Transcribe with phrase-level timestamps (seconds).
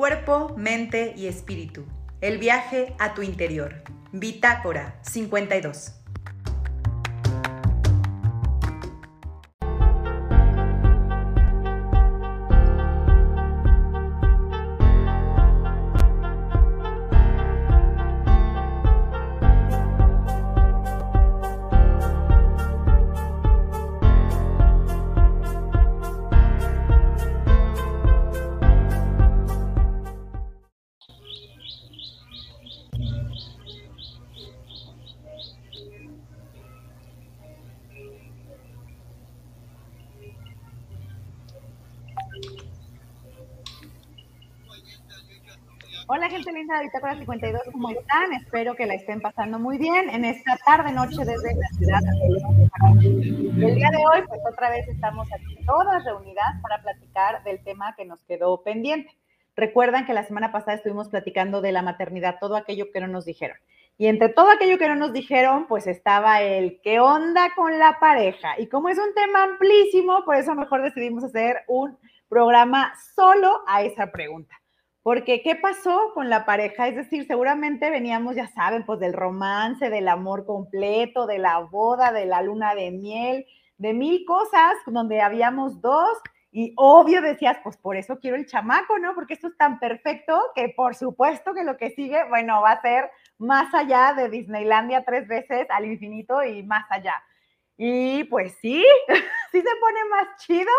[0.00, 1.84] cuerpo, mente y espíritu.
[2.22, 3.82] El viaje a tu interior.
[4.12, 5.99] Bitácora 52.
[47.00, 48.34] Bitácora 52, ¿cómo están?
[48.34, 52.00] Espero que la estén pasando muy bien en esta tarde, noche desde la ciudad
[53.02, 57.94] El día de hoy, pues otra vez estamos aquí todas reunidas para platicar del tema
[57.96, 59.16] que nos quedó pendiente.
[59.56, 63.24] Recuerdan que la semana pasada estuvimos platicando de la maternidad, todo aquello que no nos
[63.24, 63.56] dijeron.
[63.96, 67.98] Y entre todo aquello que no nos dijeron, pues estaba el qué onda con la
[67.98, 68.60] pareja.
[68.60, 71.96] Y como es un tema amplísimo, por eso mejor decidimos hacer un
[72.28, 74.59] programa solo a esa pregunta.
[75.02, 76.88] Porque, ¿qué pasó con la pareja?
[76.88, 82.12] Es decir, seguramente veníamos, ya saben, pues del romance, del amor completo, de la boda,
[82.12, 83.46] de la luna de miel,
[83.78, 86.18] de mil cosas donde habíamos dos
[86.52, 89.14] y obvio decías, pues por eso quiero el chamaco, ¿no?
[89.14, 92.82] Porque esto es tan perfecto que por supuesto que lo que sigue, bueno, va a
[92.82, 97.14] ser más allá de Disneylandia tres veces al infinito y más allá.
[97.76, 98.84] Y pues sí,
[99.52, 100.72] sí se pone más chido,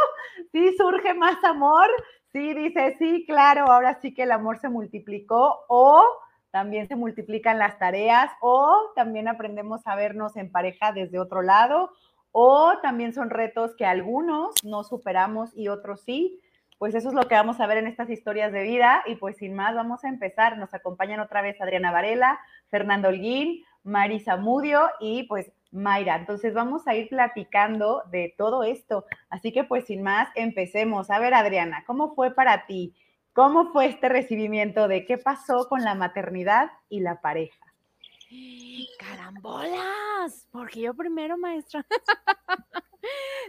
[0.52, 1.88] sí surge más amor,
[2.34, 6.02] Sí, dice, sí, claro, ahora sí que el amor se multiplicó o
[6.50, 11.92] también se multiplican las tareas o también aprendemos a vernos en pareja desde otro lado
[12.32, 16.40] o también son retos que algunos no superamos y otros sí.
[16.78, 19.38] Pues eso es lo que vamos a ver en estas historias de vida y pues
[19.38, 20.58] sin más vamos a empezar.
[20.58, 22.40] Nos acompañan otra vez Adriana Varela,
[22.70, 26.16] Fernando Holguín, Marisa Mudio y pues Mayra.
[26.16, 29.06] Entonces vamos a ir platicando de todo esto.
[29.30, 31.10] Así que pues sin más, empecemos.
[31.10, 32.96] A ver, Adriana, ¿cómo fue para ti?
[33.34, 37.72] ¿Cómo fue este recibimiento de qué pasó con la maternidad y la pareja?
[39.00, 41.86] Carambolas, porque yo primero, maestra.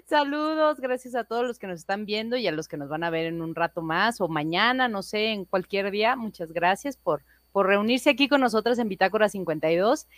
[0.07, 3.05] Saludos, gracias a todos los que nos están viendo y a los que nos van
[3.05, 6.17] a ver en un rato más o mañana, no sé, en cualquier día.
[6.17, 7.23] Muchas gracias por,
[7.53, 10.09] por reunirse aquí con nosotros en Bitácora 52.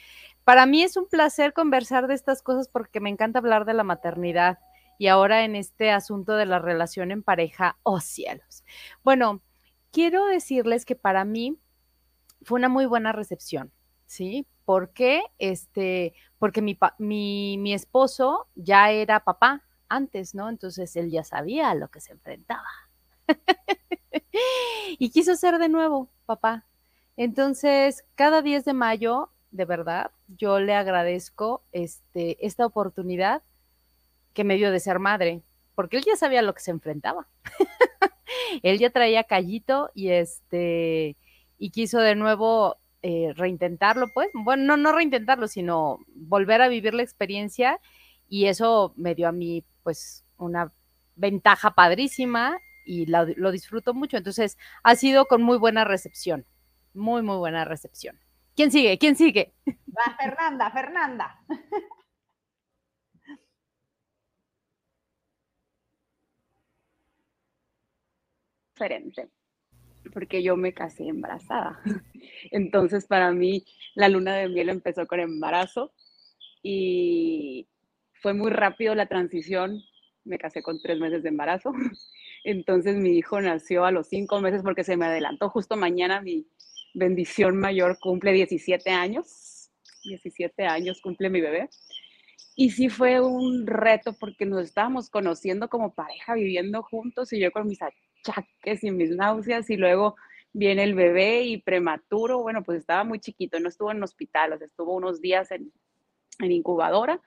[0.44, 3.84] Para mí es un placer conversar de estas cosas porque me encanta hablar de la
[3.84, 4.58] maternidad
[4.98, 8.62] y ahora en este asunto de la relación en pareja, oh cielos.
[9.02, 9.42] Bueno,
[9.90, 11.58] quiero decirles que para mí
[12.42, 13.72] fue una muy buena recepción,
[14.06, 14.46] ¿sí?
[14.64, 15.22] ¿Por qué?
[15.38, 20.48] Este, porque mi, mi, mi esposo ya era papá antes, ¿no?
[20.48, 22.68] Entonces él ya sabía a lo que se enfrentaba.
[24.98, 26.66] y quiso ser de nuevo papá.
[27.16, 33.42] Entonces, cada 10 de mayo, de verdad, yo le agradezco este, esta oportunidad
[34.32, 35.42] que me dio de ser madre,
[35.76, 37.28] porque él ya sabía lo que se enfrentaba.
[38.64, 41.16] él ya traía callito y este
[41.56, 46.92] y quiso de nuevo eh, reintentarlo, pues, bueno, no, no reintentarlo, sino volver a vivir
[46.92, 47.78] la experiencia
[48.28, 50.72] y eso me dio a mí, pues, una
[51.14, 54.16] ventaja padrísima y lo disfruto mucho.
[54.16, 56.44] Entonces, ha sido con muy buena recepción.
[56.92, 58.18] Muy, muy buena recepción.
[58.54, 58.98] ¿Quién sigue?
[58.98, 59.52] ¿Quién sigue?
[59.66, 61.40] Va Fernanda, Fernanda.
[68.74, 69.28] Diferente,
[70.12, 71.80] porque yo me casé embarazada.
[72.50, 75.92] Entonces, para mí, la luna de miel empezó con embarazo
[76.62, 77.68] y
[78.20, 79.80] fue muy rápido la transición.
[80.24, 81.72] Me casé con tres meses de embarazo.
[82.44, 86.46] Entonces, mi hijo nació a los cinco meses porque se me adelantó justo mañana mi,
[86.94, 89.70] bendición mayor cumple 17 años,
[90.04, 91.68] 17 años cumple mi bebé.
[92.56, 97.50] Y sí fue un reto porque nos estábamos conociendo como pareja, viviendo juntos y yo
[97.50, 100.14] con mis achaques y mis náuseas y luego
[100.52, 104.94] viene el bebé y prematuro, bueno, pues estaba muy chiquito, no estuvo en hospital, estuvo
[104.94, 105.72] unos días en,
[106.38, 107.20] en incubadora,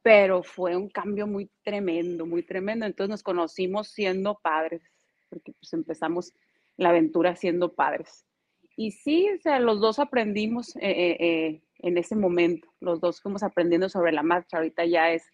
[0.00, 2.86] pero fue un cambio muy tremendo, muy tremendo.
[2.86, 4.80] Entonces nos conocimos siendo padres,
[5.28, 6.32] porque pues empezamos
[6.78, 8.24] la aventura siendo padres.
[8.76, 13.22] Y sí, o sea, los dos aprendimos eh, eh, eh, en ese momento, los dos
[13.22, 15.24] fuimos aprendiendo sobre la marcha, ahorita ya es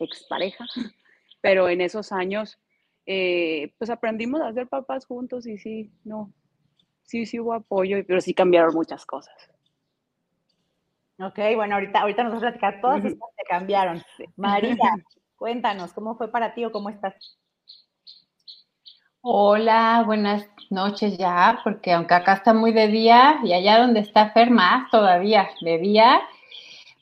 [0.00, 0.64] expareja,
[1.42, 2.58] pero en esos años,
[3.04, 6.32] pues aprendimos a ser papás juntos y sí, no,
[7.02, 9.34] sí, sí hubo apoyo, pero sí cambiaron muchas cosas.
[11.18, 14.02] Ok, bueno, ahorita, ahorita nos vas a platicar todas estas que cambiaron.
[14.36, 14.76] María,
[15.36, 17.38] cuéntanos, ¿cómo fue para ti o cómo estás?
[19.20, 24.30] Hola, buenas noches ya, porque aunque acá está muy de día y allá donde está
[24.30, 26.20] Fer más todavía de día,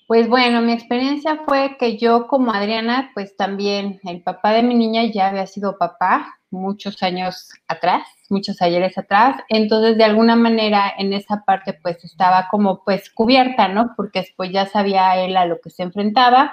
[0.06, 4.74] pues bueno, mi experiencia fue que yo como Adriana, pues también el papá de mi
[4.74, 10.92] niña ya había sido papá muchos años atrás, muchos ayeres atrás, entonces de alguna manera
[10.96, 13.94] en esa parte pues estaba como pues cubierta, ¿no?
[13.96, 16.52] Porque después ya sabía él a lo que se enfrentaba,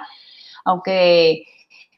[0.64, 1.44] aunque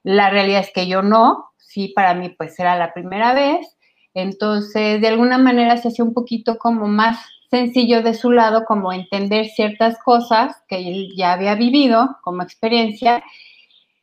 [0.03, 3.76] la realidad es que yo no, sí, para mí pues era la primera vez,
[4.17, 7.19] entonces de alguna manera se hacía un poquito como más
[7.51, 13.23] sencillo de su lado como entender ciertas cosas que él ya había vivido como experiencia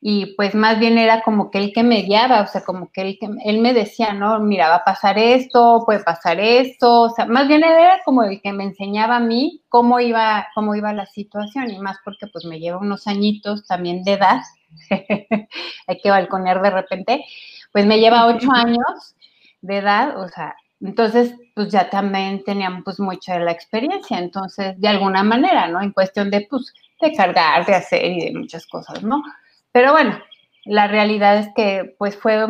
[0.05, 3.01] y pues más bien era como que él que me guiaba, o sea, como que
[3.01, 7.09] él, que él me decía, no, mira, va a pasar esto, puede pasar esto, o
[7.09, 10.91] sea, más bien era como el que me enseñaba a mí cómo iba, cómo iba
[10.91, 14.41] la situación y más porque pues me lleva unos añitos también de edad,
[15.87, 17.25] hay que balconear de repente,
[17.71, 19.15] pues me lleva ocho años
[19.63, 24.87] de edad, o sea, entonces, pues ya también teníamos pues mucha la experiencia, entonces, de
[24.89, 25.81] alguna manera, ¿no?
[25.81, 29.23] En cuestión de, pues, de cargar, de hacer y de muchas cosas, ¿no?
[29.71, 30.19] Pero bueno,
[30.65, 32.45] la realidad es que, pues, fue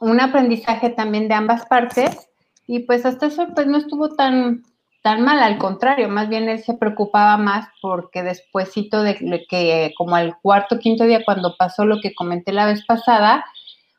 [0.00, 2.28] un aprendizaje también de ambas partes
[2.66, 4.64] y pues hasta eso, pues, no estuvo tan,
[5.02, 9.16] tan mal, al contrario, más bien él se preocupaba más porque despuésito de
[9.48, 13.44] que, como al cuarto, quinto día, cuando pasó lo que comenté la vez pasada,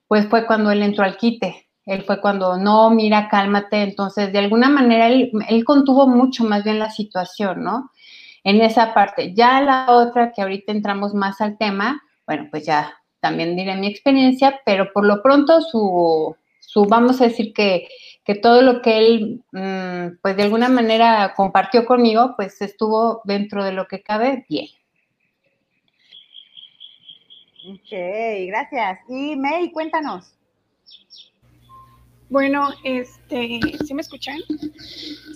[0.07, 3.81] pues fue cuando él entró al quite él fue cuando, no, mira, cálmate.
[3.83, 5.31] Entonces, de alguna manera, él,
[5.65, 7.91] contuvo mucho más bien la situación, ¿no?
[8.43, 9.33] En esa parte.
[9.33, 13.87] Ya la otra, que ahorita entramos más al tema, bueno, pues ya también diré mi
[13.87, 17.87] experiencia, pero por lo pronto su, su vamos a decir que,
[18.23, 23.63] que todo lo que él, mm, pues de alguna manera compartió conmigo, pues estuvo dentro
[23.63, 24.67] de lo que cabe bien.
[27.65, 27.91] Ok,
[28.47, 28.99] gracias.
[29.07, 30.35] Y May, cuéntanos.
[32.33, 34.39] Bueno, este, ¿sí me escuchan?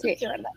[0.01, 0.49] Sí, sí, verdad.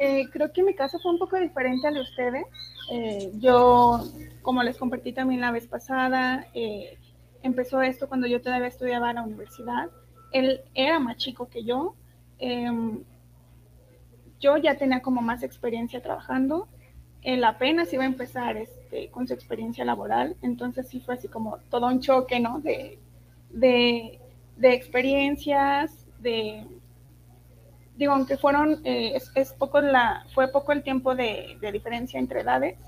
[0.00, 2.44] Eh, creo que mi caso fue un poco diferente al de ustedes.
[2.90, 4.02] Eh, yo,
[4.42, 6.98] como les compartí también la vez pasada, eh,
[7.44, 9.90] empezó esto cuando yo todavía estudiaba en la universidad.
[10.32, 11.94] Él era más chico que yo.
[12.40, 13.04] Em,
[14.40, 16.66] yo ya tenía como más experiencia trabajando.
[17.22, 20.34] Él apenas iba a empezar este, con su experiencia laboral.
[20.42, 22.58] Entonces sí fue así como todo un choque, ¿no?
[22.58, 22.98] De,
[23.50, 24.19] de
[24.60, 26.66] de experiencias, de,
[27.96, 32.78] digo, aunque fueron, eh, es, poco la, fue poco el tiempo de, diferencia entre edades,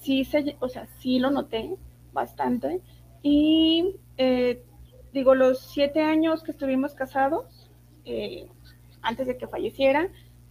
[0.00, 1.76] sí se, o sea, sí lo noté
[2.12, 2.82] bastante.
[3.22, 4.62] Y eh,
[5.14, 7.70] digo, los siete años que estuvimos casados,
[8.04, 8.46] eh,
[9.00, 10.08] antes de que falleciera,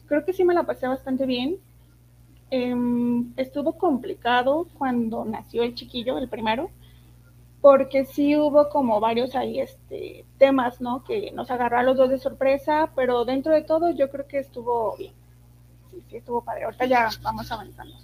[0.08, 1.58] creo que sí me la pasé bastante bien.
[2.50, 6.72] Em, estuvo complicado cuando nació el chiquillo, el primero,
[7.64, 11.02] porque sí hubo como varios ahí este, temas, ¿no?
[11.06, 14.40] Que nos agarró a los dos de sorpresa, pero dentro de todo yo creo que
[14.40, 15.14] estuvo bien.
[15.90, 16.66] Sí, sí, estuvo padre.
[16.66, 17.96] Ahorita ya vamos avanzando.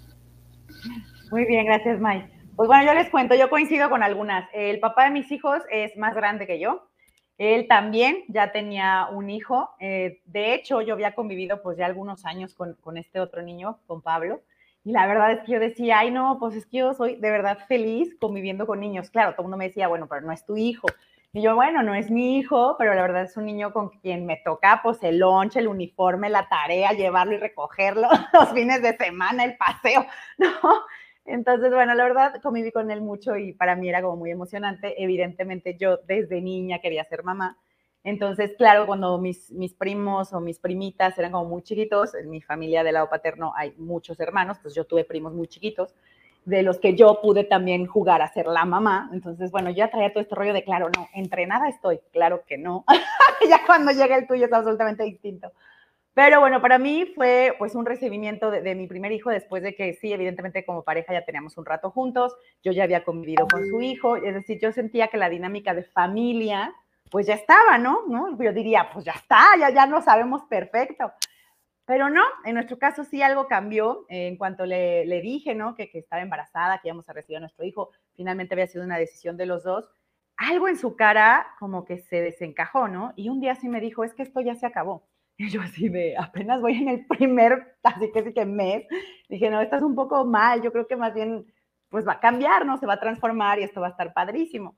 [1.29, 2.31] Muy bien, gracias, Mike.
[2.56, 4.50] Pues bueno, yo les cuento, yo coincido con algunas.
[4.53, 6.88] El papá de mis hijos es más grande que yo.
[7.38, 9.71] Él también ya tenía un hijo.
[9.81, 13.79] Eh, de hecho, yo había convivido pues ya algunos años con, con este otro niño,
[13.88, 14.39] con Pablo.
[14.84, 17.31] Y la verdad es que yo decía, ay, no, pues es que yo soy de
[17.31, 19.10] verdad feliz conviviendo con niños.
[19.10, 20.88] Claro, todo el mundo me decía, bueno, pero no es tu hijo.
[21.31, 24.26] Y yo, bueno, no es mi hijo, pero la verdad es un niño con quien
[24.26, 28.98] me toca, pues, el lonche, el uniforme, la tarea, llevarlo y recogerlo, los fines de
[28.98, 30.06] semana, el paseo,
[30.40, 30.50] ¿no?
[31.26, 35.04] Entonces, bueno, la verdad, conviví con él mucho y para mí era como muy emocionante.
[35.04, 37.57] Evidentemente, yo desde niña quería ser mamá
[38.03, 42.41] entonces, claro, cuando mis, mis primos o mis primitas eran como muy chiquitos, en mi
[42.41, 45.94] familia de lado paterno hay muchos hermanos, pues yo tuve primos muy chiquitos,
[46.45, 49.09] de los que yo pude también jugar a ser la mamá.
[49.13, 52.85] Entonces, bueno, ya traía todo este rollo de, claro, no, entrenada estoy, claro que no.
[53.49, 55.51] ya cuando llega el tuyo es absolutamente distinto.
[56.13, 59.75] Pero bueno, para mí fue pues un recibimiento de, de, mi primer hijo después de
[59.75, 63.65] que sí, evidentemente como pareja ya teníamos un rato juntos, yo ya había convivido con
[63.68, 66.73] su hijo, es decir, yo sentía que la dinámica de familia
[67.09, 68.06] pues ya estaba, ¿no?
[68.39, 71.11] Yo diría, pues ya está, ya, ya lo sabemos perfecto.
[71.85, 75.73] Pero no, en nuestro caso sí algo cambió en cuanto le, le dije, ¿no?
[75.73, 77.89] Que, que, estaba embarazada, que íbamos a recibir a nuestro hijo.
[78.13, 79.89] Finalmente había sido una decisión de los dos.
[80.37, 83.13] Algo en su cara como que se desencajó, ¿no?
[83.16, 85.09] Y un día sí me dijo, es que esto ya se acabó.
[85.39, 88.85] Y yo así de, apenas voy en el primer, así que sí que mes.
[89.30, 91.51] Dije, no, estás un poco mal, yo creo que más bien,
[91.89, 92.78] pues va a cambiar, ¿no?
[92.78, 94.78] Se va a transformar y esto va a estar padrísimo.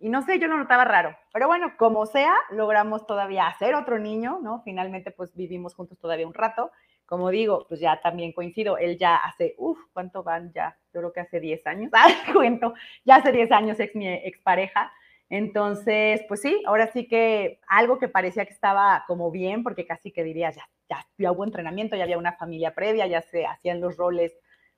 [0.00, 1.16] Y no sé, yo lo notaba raro.
[1.32, 4.62] Pero bueno, como sea, logramos todavía hacer otro niño, ¿no?
[4.64, 6.70] Finalmente, pues vivimos juntos todavía un rato.
[7.04, 10.76] Como digo, pues ya también coincido, él ya hace, uff, ¿cuánto van ya?
[10.92, 12.74] Yo creo que hace 10 años, ah, cuento,
[13.04, 14.92] ya hace 10 años ex mi expareja.
[15.30, 20.12] Entonces, pues sí, ahora sí que algo que parecía que estaba como bien, porque casi
[20.12, 23.80] que dirías, ya, ya, ya hubo entrenamiento, ya había una familia previa, ya se hacían
[23.80, 24.32] los roles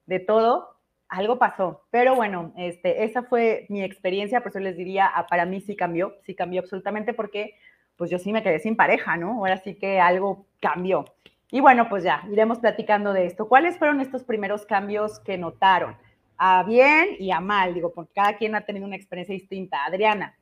[0.07, 0.79] de todo,
[1.11, 1.85] algo pasó.
[1.90, 5.76] Pero bueno, este, esa fue mi experiencia, por eso les diría, ah, para mí sí
[5.76, 7.55] cambió, sí cambió absolutamente porque
[7.97, 9.33] pues yo sí me quedé sin pareja, ¿no?
[9.33, 11.05] Ahora sí que algo cambió.
[11.50, 13.49] Y bueno, pues ya, iremos platicando de esto.
[13.49, 15.97] ¿Cuáles fueron estos primeros cambios que notaron?
[16.43, 19.85] a bien y a mal, digo, porque cada quien ha tenido una experiencia distinta.
[19.85, 20.38] Adriana.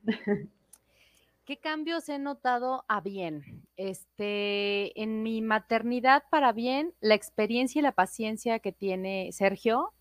[1.45, 3.67] ¿Qué cambios he notado a bien?
[3.75, 9.93] Este, en mi maternidad para bien, la experiencia y la paciencia que tiene Sergio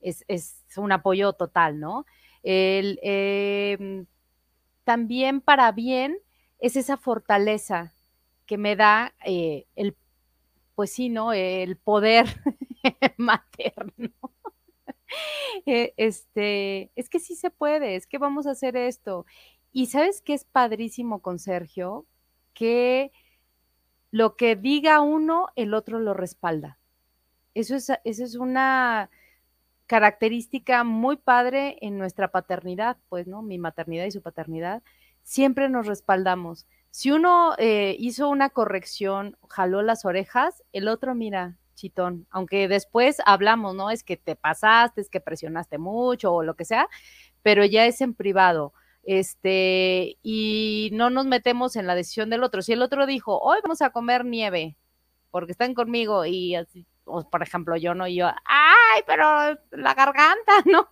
[0.00, 2.06] es, un apoyo total, ¿no?
[2.42, 4.06] Em,
[4.84, 6.18] también para bien
[6.58, 7.92] es esa fortaleza
[8.46, 9.96] que me da eh, el,
[10.74, 11.32] pues sí, ¿no?
[11.32, 12.26] El poder
[13.16, 14.10] materno.
[15.66, 19.26] Eh, este, es que sí se puede, es que vamos a hacer esto.
[19.72, 22.06] Y sabes qué es padrísimo con Sergio,
[22.54, 23.12] que
[24.10, 26.78] lo que diga uno, el otro lo respalda.
[27.54, 29.10] Eso es, eso es una
[29.90, 33.42] característica muy padre en nuestra paternidad, pues, ¿no?
[33.42, 34.84] Mi maternidad y su paternidad,
[35.24, 36.68] siempre nos respaldamos.
[36.92, 43.16] Si uno eh, hizo una corrección, jaló las orejas, el otro, mira, chitón, aunque después
[43.26, 43.90] hablamos, ¿no?
[43.90, 46.88] Es que te pasaste, es que presionaste mucho o lo que sea,
[47.42, 48.72] pero ya es en privado.
[49.02, 52.62] Este, y no nos metemos en la decisión del otro.
[52.62, 54.76] Si el otro dijo, hoy vamos a comer nieve,
[55.32, 58.28] porque están conmigo, y así, por ejemplo, yo no, y yo,
[58.92, 60.88] ay, pero la garganta, ¿no?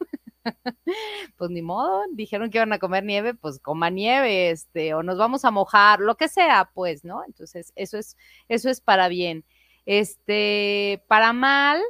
[1.37, 5.19] pues ni modo, dijeron que iban a comer nieve, pues coma nieve, este, o nos
[5.19, 7.23] vamos a mojar, lo que sea, pues, ¿no?
[7.25, 8.17] Entonces, eso es,
[8.49, 9.45] eso es para bien.
[9.85, 11.81] Este, para mal,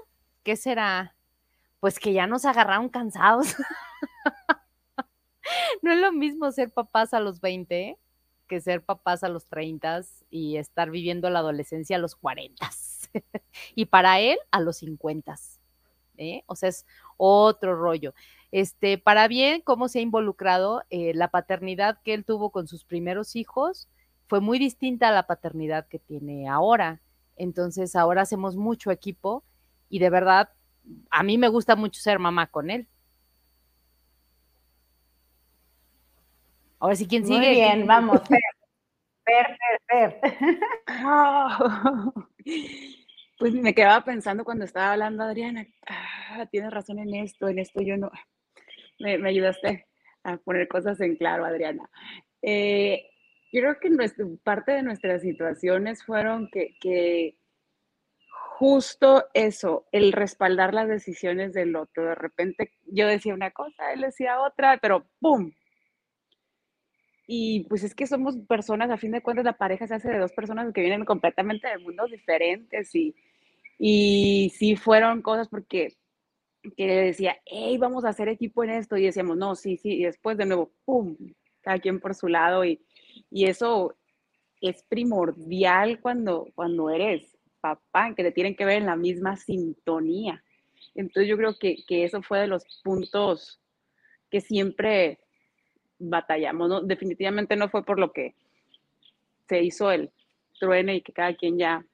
[0.42, 1.14] ¿qué será?
[1.80, 3.54] Pues que ya nos agarraron cansados.
[5.82, 7.96] no es lo mismo ser papás a los 20
[8.48, 10.00] que ser papás a los 30
[10.30, 12.68] y estar viviendo la adolescencia a los 40.
[13.76, 15.36] y para él a los 50.
[16.18, 16.44] ¿Eh?
[16.46, 18.14] O sea, es otro rollo.
[18.50, 22.84] Este, para bien, cómo se ha involucrado eh, la paternidad que él tuvo con sus
[22.84, 23.88] primeros hijos
[24.26, 27.00] fue muy distinta a la paternidad que tiene ahora.
[27.36, 29.44] Entonces ahora hacemos mucho equipo
[29.88, 30.50] y de verdad
[31.10, 32.86] a mí me gusta mucho ser mamá con él.
[36.78, 37.38] Ahora sí, ¿quién sigue?
[37.38, 38.40] Muy bien, vamos, Fer.
[39.24, 40.20] Fer, Fer,
[43.38, 47.80] Pues me quedaba pensando cuando estaba hablando Adriana, ah, tienes razón en esto, en esto
[47.80, 48.10] yo no.
[48.98, 49.86] Me, ayudaste
[50.24, 51.88] a poner cosas en claro, Adriana.
[52.42, 53.08] Eh,
[53.52, 53.90] creo que
[54.42, 57.36] parte de nuestras situaciones fueron que,
[58.58, 62.06] justo eso, el respaldar las decisiones del otro.
[62.06, 65.52] De repente yo decía una cosa, él decía otra, pero ¡pum!
[67.28, 70.18] Y pues es que somos personas, a fin de cuentas la pareja se hace de
[70.18, 73.14] dos personas que vienen completamente de mundos diferentes y,
[73.78, 75.96] y sí fueron cosas porque
[76.76, 80.04] que decía, hey, vamos a hacer equipo en esto y decíamos, no, sí, sí, y
[80.04, 81.16] después de nuevo, ¡pum!
[81.60, 82.82] Cada quien por su lado y,
[83.30, 83.96] y eso
[84.60, 90.42] es primordial cuando, cuando eres papá, que te tienen que ver en la misma sintonía.
[90.94, 93.60] Entonces yo creo que, eso fue de los puntos
[94.30, 95.18] que siempre
[95.98, 96.68] batallamos.
[96.68, 96.80] ¿no?
[96.82, 98.34] Definitivamente no fue por lo que
[99.48, 100.10] se hizo el
[100.58, 101.84] truene y que cada quien ya,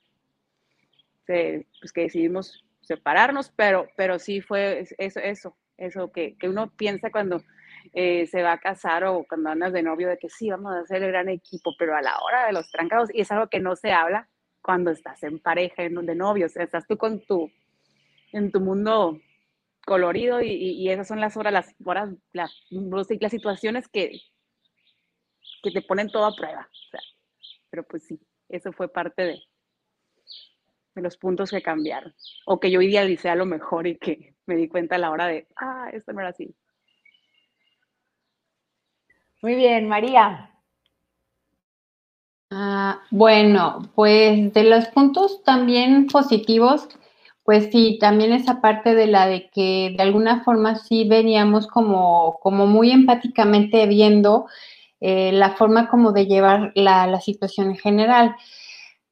[1.26, 6.72] se, pues que decidimos separarnos, pero, pero sí fue eso, eso, eso que, que uno
[6.76, 7.42] piensa cuando
[7.92, 10.80] eh, se va a casar o cuando andas de novio de que sí, vamos a
[10.80, 13.60] hacer el gran equipo, pero a la hora de los trancados, y es algo que
[13.60, 14.28] no se habla
[14.62, 17.50] cuando estás en pareja, en, de novios, estás tú con tu,
[18.32, 19.20] en tu mundo
[19.84, 24.18] colorido y, esas son las horas, las horas, las, las situaciones que,
[25.62, 26.68] que te ponen todo a prueba.
[27.70, 29.42] pero pues sí, eso fue parte de,
[30.94, 32.14] de los puntos que cambiaron.
[32.46, 35.26] O que yo idealicé a lo mejor y que me di cuenta a la hora
[35.26, 36.54] de, ah, esto no era así.
[39.42, 40.50] Muy bien, María.
[42.50, 46.88] Ah, bueno, pues de los puntos también positivos,
[47.42, 52.38] pues sí, también esa parte de la de que de alguna forma sí veníamos como,
[52.42, 54.46] como muy empáticamente viendo
[55.00, 58.36] eh, la forma como de llevar la, la situación en general.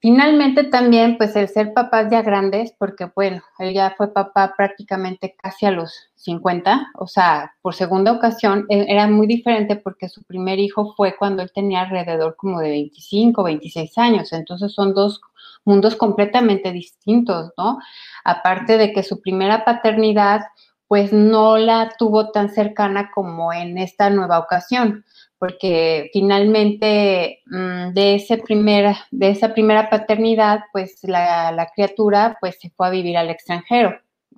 [0.03, 5.37] Finalmente también, pues el ser papás ya grandes, porque bueno, él ya fue papá prácticamente
[5.41, 10.25] casi a los 50, o sea, por segunda ocasión, e, era muy diferente porque su
[10.25, 15.21] primer hijo fue cuando él tenía alrededor como de 25, 26 años, entonces son dos
[15.65, 17.79] mundos completamente distintos, ¿no?
[18.25, 20.41] Aparte de que su primera paternidad
[20.89, 25.05] pues no la tuvo tan cercana como en esta nueva ocasión,
[25.43, 32.71] porque finalmente mm, de, ese primer, de esa primera paternidad, pues la, criatura pues se
[32.71, 33.91] fue a vivir al extranjero.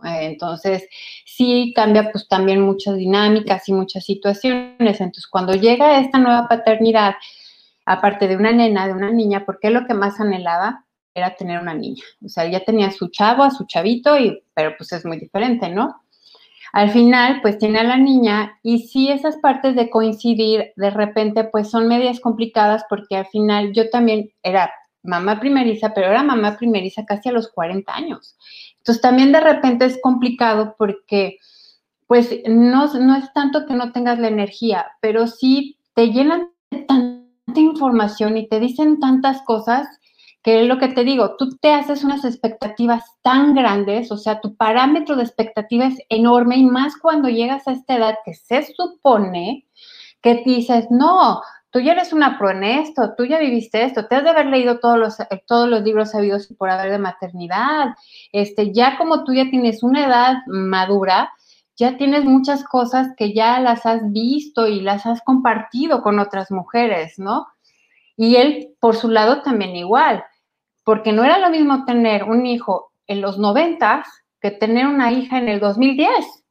[0.02, 0.88] Eh, entonces,
[1.26, 4.98] sí cambia pues también muchas dinámicas y muchas situaciones.
[4.98, 7.16] Entonces, cuando llega esta nueva paternidad,
[7.84, 11.74] aparte de una nena, de una niña, porque lo que más anhelaba era tener una
[11.74, 12.02] niña.
[12.24, 15.18] O sea, ya tenía a su chavo, a su chavito, y, pero pues es muy
[15.18, 16.02] diferente, ¿no?
[16.74, 21.44] Al final, pues tiene a la niña y sí esas partes de coincidir de repente,
[21.44, 24.72] pues son medias complicadas porque al final yo también era
[25.04, 28.36] mamá primeriza, pero era mamá primeriza casi a los 40 años.
[28.78, 31.38] Entonces también de repente es complicado porque
[32.08, 36.78] pues no, no es tanto que no tengas la energía, pero sí te llenan de
[36.78, 39.86] tanta información y te dicen tantas cosas
[40.44, 44.42] que es lo que te digo, tú te haces unas expectativas tan grandes, o sea,
[44.42, 48.62] tu parámetro de expectativa es enorme y más cuando llegas a esta edad que se
[48.74, 49.66] supone
[50.20, 54.16] que dices, no, tú ya eres una pro en esto, tú ya viviste esto, te
[54.16, 57.94] has de haber leído todos los, eh, todos los libros sabidos por haber de maternidad,
[58.30, 61.32] este, ya como tú ya tienes una edad madura,
[61.74, 66.50] ya tienes muchas cosas que ya las has visto y las has compartido con otras
[66.50, 67.46] mujeres, ¿no?
[68.14, 70.22] Y él, por su lado, también igual
[70.84, 74.06] porque no era lo mismo tener un hijo en los noventas
[74.40, 76.44] que tener una hija en el 2010.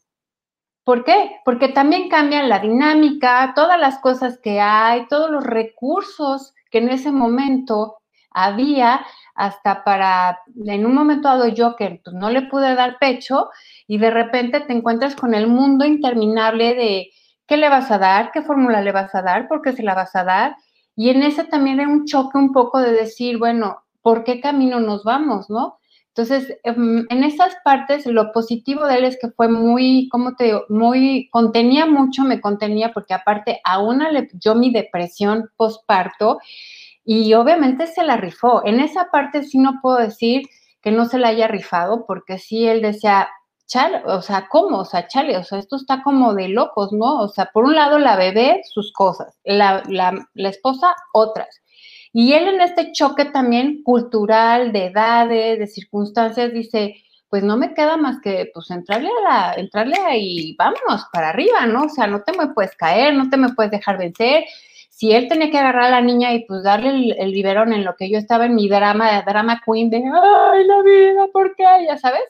[0.84, 1.38] ¿Por qué?
[1.46, 6.90] Porque también cambian la dinámica, todas las cosas que hay, todos los recursos que en
[6.90, 8.00] ese momento
[8.32, 13.50] había hasta para, en un momento dado yo que pues, no le pude dar pecho
[13.88, 17.12] y de repente te encuentras con el mundo interminable de
[17.48, 19.96] qué le vas a dar, qué fórmula le vas a dar, por qué se la
[19.96, 20.56] vas a dar.
[20.96, 24.80] Y en ese también hay un choque un poco de decir, bueno, por qué camino
[24.80, 25.80] nos vamos, ¿no?
[26.16, 30.44] Entonces, em, en esas partes, lo positivo de él es que fue muy, ¿cómo te
[30.44, 30.66] digo?
[30.70, 36.38] Muy, contenía mucho, me contenía, porque aparte a una yo mi depresión postparto
[37.04, 38.63] y obviamente se la rifó.
[38.66, 40.44] En esa parte sí no puedo decir
[40.82, 43.30] que no se la haya rifado, porque sí él decía,
[43.68, 44.80] chale, o sea, ¿cómo?
[44.80, 47.22] O sea, chale, o sea, esto está como de locos, ¿no?
[47.22, 51.62] O sea, por un lado la bebé, sus cosas, la, la, la esposa, otras.
[52.13, 56.95] Y él en este choque también cultural, de edades, de circunstancias, dice,
[57.30, 61.65] pues no me queda más que pues entrarle a la, entrarle ahí, vámonos para arriba,
[61.65, 61.86] ¿no?
[61.86, 64.43] O sea, no te me puedes caer, no te me puedes dejar vencer.
[64.91, 67.84] Si él tenía que agarrar a la niña y pues darle el, el biberón en
[67.84, 71.63] lo que yo estaba en mi drama, drama queen de, ay, la vida, ¿por qué?
[71.88, 72.21] Ya sabes.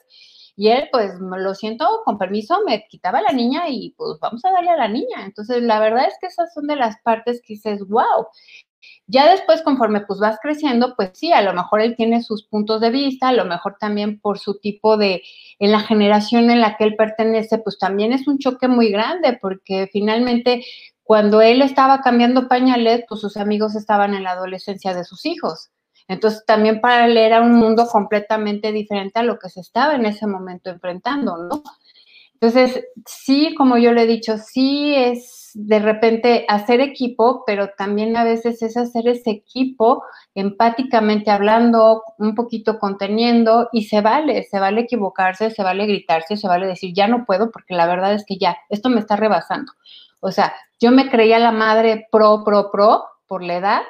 [0.56, 4.52] Y él, pues, lo siento, con permiso, me quitaba la niña y pues vamos a
[4.52, 5.24] darle a la niña.
[5.24, 8.28] Entonces, la verdad es que esas son de las partes que dices, wow,
[9.06, 12.80] ya después, conforme pues vas creciendo, pues sí, a lo mejor él tiene sus puntos
[12.80, 15.22] de vista, a lo mejor también por su tipo de,
[15.58, 19.38] en la generación en la que él pertenece, pues también es un choque muy grande,
[19.40, 20.64] porque finalmente
[21.02, 25.70] cuando él estaba cambiando pañales, pues sus amigos estaban en la adolescencia de sus hijos.
[26.08, 30.06] Entonces también para él era un mundo completamente diferente a lo que se estaba en
[30.06, 31.62] ese momento enfrentando, ¿no?
[32.34, 38.16] Entonces, sí, como yo le he dicho, sí es de repente hacer equipo, pero también
[38.16, 40.02] a veces es hacer ese equipo
[40.34, 46.48] empáticamente hablando, un poquito conteniendo y se vale, se vale equivocarse, se vale gritarse, se
[46.48, 49.72] vale decir, ya no puedo porque la verdad es que ya, esto me está rebasando.
[50.18, 53.82] O sea, yo me creía la madre pro, pro, pro por la edad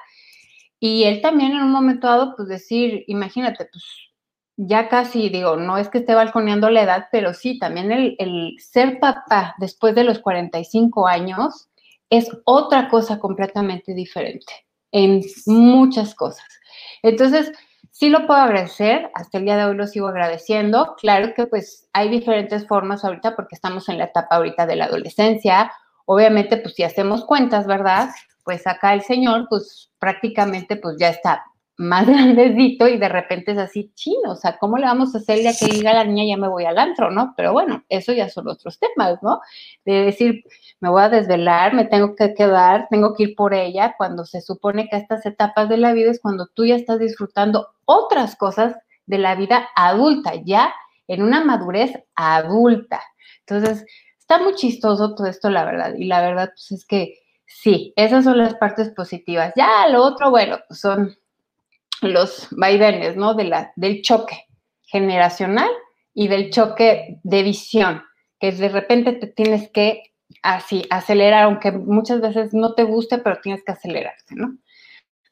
[0.78, 3.84] y él también en un momento dado, pues decir, imagínate, pues
[4.56, 9.00] ya casi, digo, no es que esté balconeando la edad, pero sí, también el, ser
[9.00, 11.68] papá después de los 45 años
[12.10, 14.52] es otra cosa completamente diferente
[14.92, 16.46] en muchas cosas.
[17.02, 17.50] Entonces,
[17.90, 20.94] sí lo puedo agradecer, hasta el día de hoy lo sigo agradeciendo.
[21.00, 24.84] Claro que pues hay diferentes formas ahorita porque estamos en la etapa ahorita de la
[24.84, 25.72] adolescencia.
[26.06, 28.10] Obviamente, pues si hacemos cuentas, ¿verdad?
[28.44, 31.44] Pues acá el señor, pues prácticamente pues ya está
[31.76, 35.40] más grandecito y de repente es así chino, o sea, ¿cómo le vamos a hacer
[35.42, 37.34] ya que diga la niña ya me voy al antro, no?
[37.36, 39.40] Pero bueno, eso ya son otros temas, ¿no?
[39.84, 40.44] De decir,
[40.80, 44.40] me voy a desvelar, me tengo que quedar, tengo que ir por ella, cuando se
[44.40, 48.76] supone que estas etapas de la vida es cuando tú ya estás disfrutando otras cosas
[49.06, 50.72] de la vida adulta, ya
[51.08, 53.02] en una madurez adulta.
[53.40, 53.84] Entonces,
[54.18, 58.24] está muy chistoso todo esto, la verdad, y la verdad, pues es que sí, esas
[58.24, 59.52] son las partes positivas.
[59.56, 61.14] Ya lo otro, bueno, pues son
[62.04, 63.34] los vaivenes, ¿no?
[63.34, 64.46] De la, del choque
[64.82, 65.70] generacional
[66.12, 68.02] y del choque de visión,
[68.38, 73.40] que de repente te tienes que así acelerar, aunque muchas veces no te guste, pero
[73.40, 74.56] tienes que acelerarte, ¿no?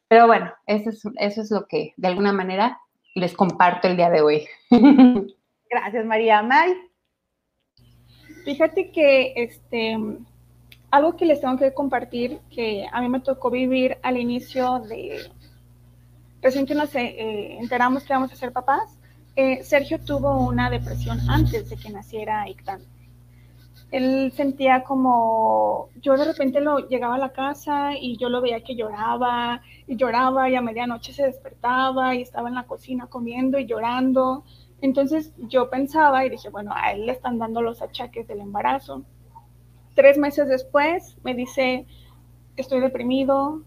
[0.08, 2.78] Pero bueno, eso es, eso es lo que de alguna manera
[3.14, 4.46] les comparto el día de hoy.
[5.70, 6.42] Gracias, María.
[6.42, 6.74] May.
[8.44, 9.96] Fíjate que este,
[10.90, 15.30] algo que les tengo que compartir, que a mí me tocó vivir al inicio de,
[16.42, 18.98] recién que nos eh, enteramos que vamos a ser papás,
[19.34, 22.82] eh, Sergio tuvo una depresión antes de que naciera Ictan.
[23.90, 28.64] Él sentía como, yo de repente lo llegaba a la casa y yo lo veía
[28.64, 33.58] que lloraba y lloraba y a medianoche se despertaba y estaba en la cocina comiendo
[33.58, 34.44] y llorando.
[34.80, 39.04] Entonces yo pensaba y dije, bueno, a él le están dando los achaques del embarazo.
[39.94, 41.86] Tres meses después me dice,
[42.56, 43.62] estoy deprimido,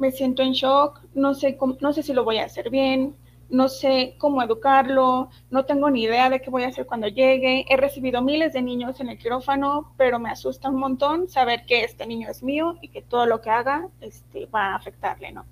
[0.00, 3.14] me siento en shock, no sé, no sé si lo voy a hacer bien,
[3.50, 7.66] no sé cómo educarlo, no tengo ni idea de qué voy a hacer cuando llegue.
[7.68, 11.84] He recibido miles de niños en el quirófano, pero me asusta un montón saber que
[11.84, 15.44] este niño es mío y que todo lo que haga este, va a afectarle, ¿no?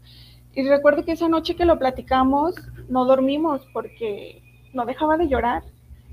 [0.54, 2.54] Y recuerdo que esa noche que lo platicamos,
[2.88, 5.62] no dormimos porque no dejaba de llorar.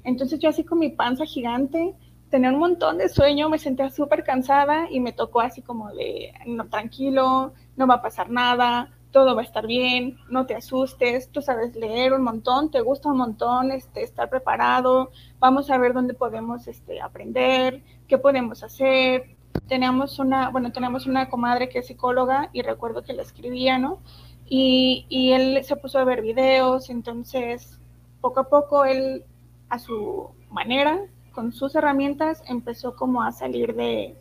[0.04, 1.96] Entonces yo así con mi panza gigante,
[2.36, 6.34] tenía un montón de sueño, me sentía súper cansada y me tocó así como de,
[6.46, 11.30] no, tranquilo, no va a pasar nada, todo va a estar bien, no te asustes,
[11.30, 15.94] tú sabes leer un montón, te gusta un montón este, estar preparado, vamos a ver
[15.94, 19.38] dónde podemos este, aprender, qué podemos hacer.
[19.70, 24.02] Teníamos una, bueno, tenemos una comadre que es psicóloga y recuerdo que la escribía, ¿no?
[24.46, 27.80] Y, y él se puso a ver videos, entonces
[28.20, 29.24] poco a poco él,
[29.70, 31.00] a su manera,
[31.36, 34.16] con sus herramientas, empezó como a salir de,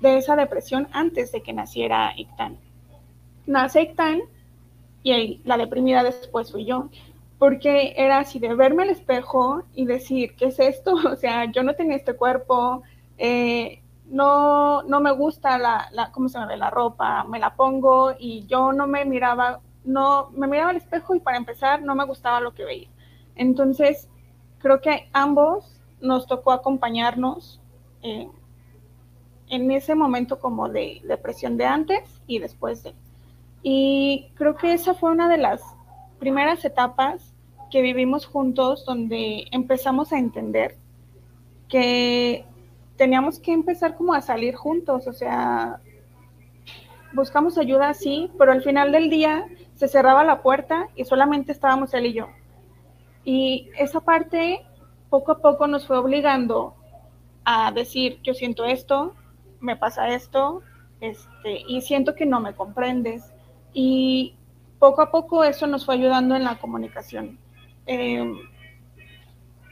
[0.00, 2.58] de esa depresión antes de que naciera Ictán.
[3.46, 4.20] Nace Ictán
[5.02, 6.88] y la deprimida después fui yo,
[7.38, 10.94] porque era así de verme al espejo y decir, ¿qué es esto?
[11.12, 12.82] O sea, yo no tenía este cuerpo,
[13.18, 18.14] eh, no, no me gusta la, cómo se me ve la ropa, me la pongo
[18.18, 22.04] y yo no me miraba no me miraba al espejo y para empezar no me
[22.04, 22.88] gustaba lo que veía.
[23.36, 24.08] Entonces,
[24.58, 27.60] creo que ambos nos tocó acompañarnos
[28.02, 28.28] eh,
[29.48, 32.94] en ese momento como de depresión de antes y después de.
[33.62, 35.62] Y creo que esa fue una de las
[36.18, 37.34] primeras etapas
[37.70, 40.76] que vivimos juntos donde empezamos a entender
[41.68, 42.44] que
[42.96, 45.80] teníamos que empezar como a salir juntos, o sea,
[47.12, 51.92] buscamos ayuda sí, pero al final del día se cerraba la puerta y solamente estábamos
[51.94, 52.28] él y yo.
[53.24, 54.64] Y esa parte
[55.10, 56.74] poco a poco nos fue obligando
[57.44, 59.14] a decir, yo siento esto,
[59.60, 60.62] me pasa esto,
[61.00, 63.32] este, y siento que no me comprendes.
[63.72, 64.34] Y
[64.78, 67.38] poco a poco eso nos fue ayudando en la comunicación.
[67.86, 68.36] Em,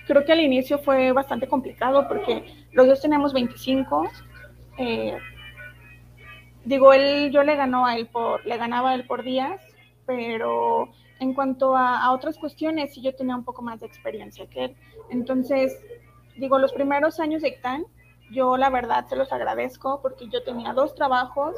[0.06, 4.08] creo que al inicio fue bastante complicado porque los dos tenemos 25.
[4.78, 5.18] Eh,
[6.64, 9.60] digo, él, yo le ganó a él por, le ganaba a él por días
[10.06, 10.88] pero
[11.20, 14.76] en cuanto a, otras cuestiones, sí yo tenía un poco más de experiencia que él.
[15.10, 15.78] Entonces,
[16.36, 17.86] digo, los primeros años de ICTAN,
[18.30, 21.54] yo la verdad se los agradezco porque yo tenía dos trabajos,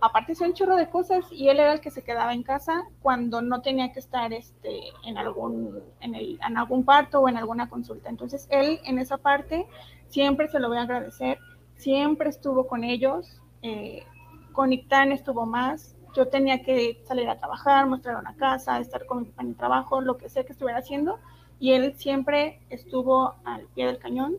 [0.00, 2.84] aparte hacía un chorro de cosas y él era el que se quedaba en casa
[3.00, 7.36] cuando no tenía que estar este, en, algún, en, el, en algún parto o en
[7.36, 8.10] alguna consulta.
[8.10, 9.66] Entonces, él en esa parte
[10.08, 11.38] siempre se lo voy a agradecer,
[11.76, 14.04] siempre estuvo con ellos, eh,
[14.52, 19.32] con ICTAN estuvo más, yo tenía que salir a trabajar, mostrar una casa, estar con
[19.42, 21.18] mi trabajo, lo que sea que estuviera haciendo,
[21.58, 24.36] y él siempre estuvo al pie del cañón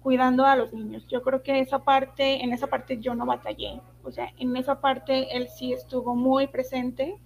[0.00, 1.06] cuidando a los niños.
[1.08, 4.80] Yo creo que esa parte, en esa parte yo no batallé, o sea, en esa
[4.80, 7.18] parte él sí estuvo muy presente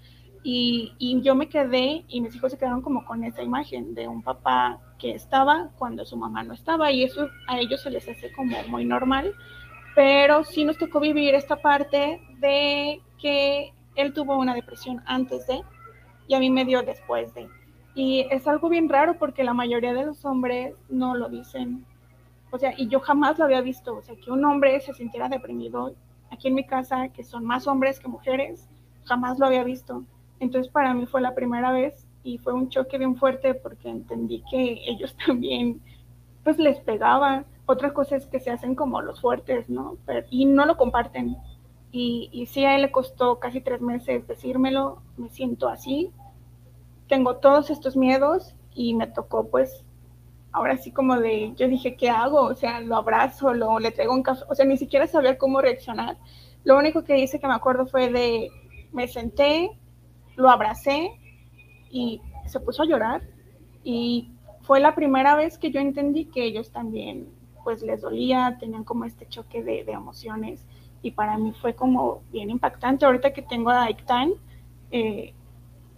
[0.42, 4.06] y, y yo me quedé y mis hijos se quedaron como con esa imagen de
[4.06, 6.90] un papá que estaba cuando su mamá no estaba.
[6.92, 9.34] Y eso a ellos se les hace como muy normal,
[9.94, 15.62] pero sí nos tocó vivir esta parte de que él tuvo una depresión antes de
[16.26, 17.48] y a mí me dio después de.
[17.94, 21.84] Y es algo bien raro porque la mayoría de los hombres no lo dicen.
[22.50, 23.96] O sea, y yo jamás lo había visto.
[23.96, 25.94] O sea, que un hombre se sintiera deprimido
[26.30, 28.68] aquí en mi casa, que son más hombres que mujeres,
[29.04, 30.04] jamás lo había visto.
[30.40, 34.42] Entonces para mí fue la primera vez y fue un choque bien fuerte porque entendí
[34.50, 35.80] que ellos también
[36.44, 37.44] pues les pegaba.
[37.66, 39.98] Otra cosa es que se hacen como los fuertes, ¿no?
[40.30, 41.36] y no lo comparten.
[41.90, 46.12] Y, y sí, a él le costó casi tres meses decírmelo, me siento así,
[47.08, 49.84] tengo todos estos miedos y me tocó pues
[50.52, 52.42] ahora sí como de, yo dije, ¿qué hago?
[52.42, 55.60] O sea, lo abrazo, lo, le traigo un café, o sea, ni siquiera sabía cómo
[55.60, 56.18] reaccionar.
[56.64, 58.50] Lo único que hice que me acuerdo fue de,
[58.92, 59.78] me senté,
[60.36, 61.12] lo abracé
[61.90, 63.22] y se puso a llorar
[63.84, 67.28] y fue la primera vez que yo entendí que ellos también
[67.64, 70.64] pues les dolía, tenían como este choque de, de emociones
[71.02, 73.06] y para mí fue como bien impactante.
[73.06, 74.32] Ahorita que tengo a Ictan,
[74.90, 75.34] eh,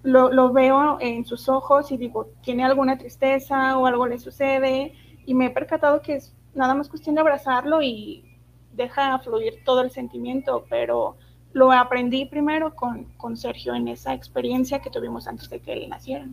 [0.03, 4.95] lo, lo, veo en sus ojos y digo, ¿tiene alguna tristeza o algo le sucede?
[5.27, 8.25] Y me he percatado que es nada más cuestión de abrazarlo y
[8.73, 11.17] deja fluir todo el sentimiento, pero
[11.53, 15.89] lo aprendí primero con, con Sergio en esa experiencia que tuvimos antes de que él
[15.89, 16.27] naciera.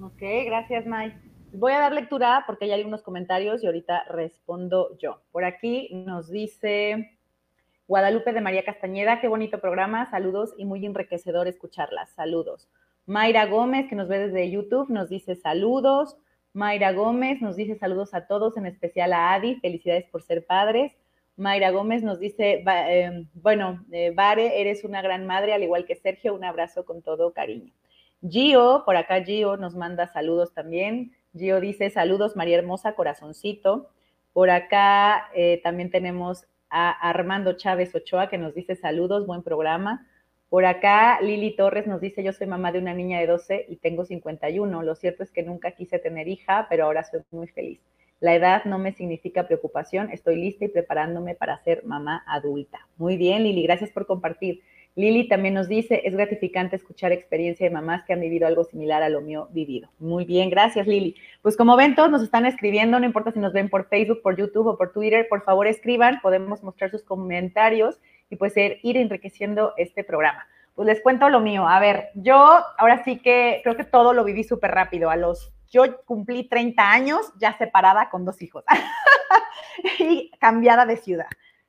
[0.00, 1.14] Ok, gracias, May.
[1.58, 5.22] Voy a dar lectura porque hay algunos comentarios y ahorita respondo yo.
[5.32, 7.18] Por aquí nos dice
[7.88, 12.68] Guadalupe de María Castañeda, qué bonito programa, saludos y muy enriquecedor escucharlas, saludos.
[13.06, 16.18] Mayra Gómez, que nos ve desde YouTube, nos dice saludos.
[16.52, 20.92] Mayra Gómez nos dice saludos a todos, en especial a Adi, felicidades por ser padres.
[21.38, 25.96] Mayra Gómez nos dice, eh, bueno, eh, Vare, eres una gran madre, al igual que
[25.96, 27.72] Sergio, un abrazo con todo cariño.
[28.28, 31.15] Gio, por acá Gio nos manda saludos también.
[31.36, 33.90] Gio dice, saludos María Hermosa, corazoncito.
[34.32, 40.06] Por acá eh, también tenemos a Armando Chávez Ochoa que nos dice saludos, buen programa.
[40.48, 43.76] Por acá Lili Torres nos dice, yo soy mamá de una niña de 12 y
[43.76, 44.82] tengo 51.
[44.82, 47.80] Lo cierto es que nunca quise tener hija, pero ahora soy muy feliz.
[48.20, 52.86] La edad no me significa preocupación, estoy lista y preparándome para ser mamá adulta.
[52.96, 54.62] Muy bien, Lili, gracias por compartir.
[54.96, 59.02] Lili también nos dice, es gratificante escuchar experiencia de mamás que han vivido algo similar
[59.02, 59.90] a lo mío vivido.
[59.98, 61.14] Muy bien, gracias Lili.
[61.42, 64.36] Pues como ven, todos nos están escribiendo, no importa si nos ven por Facebook, por
[64.36, 69.74] YouTube o por Twitter, por favor escriban, podemos mostrar sus comentarios y pues ir enriqueciendo
[69.76, 70.46] este programa.
[70.74, 71.68] Pues les cuento lo mío.
[71.68, 75.10] A ver, yo ahora sí que creo que todo lo viví súper rápido.
[75.10, 78.64] A los yo cumplí 30 años ya separada con dos hijos
[79.98, 81.26] y cambiada de ciudad.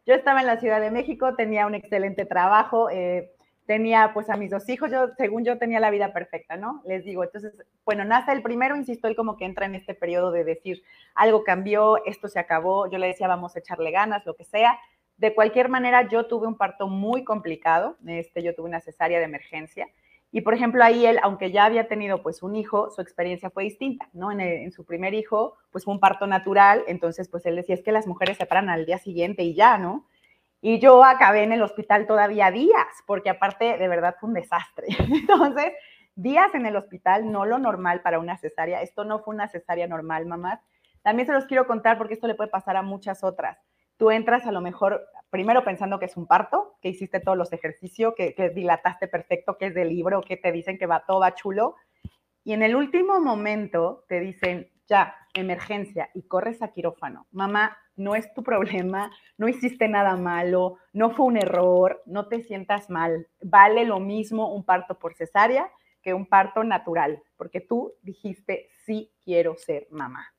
[0.08, 3.34] Yo estaba en la Ciudad de México, tenía un excelente trabajo, eh,
[3.65, 6.82] tenía pues a mis dos hijos, yo según yo tenía la vida perfecta, ¿no?
[6.86, 10.32] Les digo, entonces, bueno, nace el primero, insisto, él como que entra en este periodo
[10.32, 10.82] de decir,
[11.13, 14.80] algo cambió, esto se acabó, yo le decía, vamos a echarle ganas, lo que sea.
[15.17, 19.26] De cualquier manera, yo tuve un parto muy complicado, este, yo tuve una cesárea de
[19.26, 19.89] emergencia,
[20.32, 23.63] y por ejemplo, ahí él, aunque ya había tenido pues un hijo, su experiencia fue
[23.63, 24.32] distinta, ¿no?
[24.32, 27.92] En, su primer hijo, pues fue un parto natural, entonces pues él decía, es que
[27.94, 30.06] las mujeres se paran al día siguiente y ya, ¿no?
[30.60, 34.88] Y yo acabé en el hospital todavía días, porque aparte de verdad fue un desastre.
[35.00, 35.72] Entonces,
[36.16, 38.82] días en el hospital, no lo normal para una cesárea.
[38.82, 40.62] Esto no fue una cesárea normal, mamá.
[41.04, 43.58] También se los quiero contar porque esto le puede pasar a muchas otras.
[43.97, 47.51] Tú entras a lo mejor primero pensando que es un parto, que hiciste todos los
[47.53, 51.36] ejercicios, que, dilataste perfecto, que es del libro, que te dicen que va todo va
[51.36, 51.75] chulo.
[52.43, 57.27] Y en el último momento te dicen, ya, emergencia, y corres a quirófano.
[57.31, 62.41] Mamá, no es tu problema, no hiciste nada malo, no fue un error, no te
[62.41, 63.27] sientas mal.
[63.41, 65.69] Vale lo mismo un parto por cesárea
[66.01, 70.37] que un parto natural, porque tú dijiste, sí quiero ser mamá.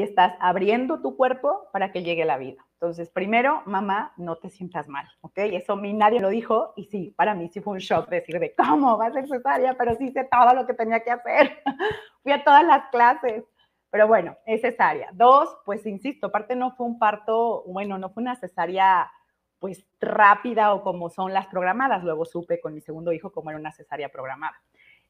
[0.00, 2.64] Y estás abriendo tu cuerpo para que llegue la vida.
[2.72, 5.36] Entonces, primero, mamá, no te sientas mal, ¿ok?
[5.36, 8.54] Eso mí nadie lo dijo y sí, para mí sí fue un shock decir de
[8.54, 11.62] cómo va a ser cesárea, pero sí hice todo lo que tenía que hacer.
[12.22, 13.44] Fui a todas las clases,
[13.90, 15.10] pero bueno, es cesárea.
[15.12, 19.12] Dos, pues insisto, aparte no fue un parto, bueno, no fue una cesárea
[19.58, 22.02] pues rápida o como son las programadas.
[22.04, 24.56] Luego supe con mi segundo hijo cómo era una cesárea programada.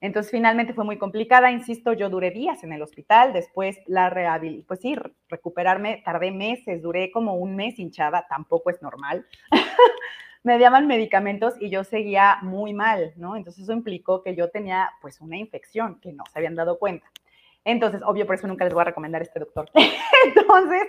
[0.00, 4.66] Entonces, finalmente fue muy complicada, insisto, yo duré días en el hospital, después la rehabilitación,
[4.66, 4.96] pues sí,
[5.28, 9.26] recuperarme, tardé meses, duré como un mes hinchada, tampoco es normal.
[10.42, 13.36] me daban medicamentos y yo seguía muy mal, ¿no?
[13.36, 17.06] Entonces eso implicó que yo tenía pues una infección que no se habían dado cuenta.
[17.64, 19.70] Entonces, obvio, por eso nunca les voy a recomendar este doctor.
[20.24, 20.82] Entonces,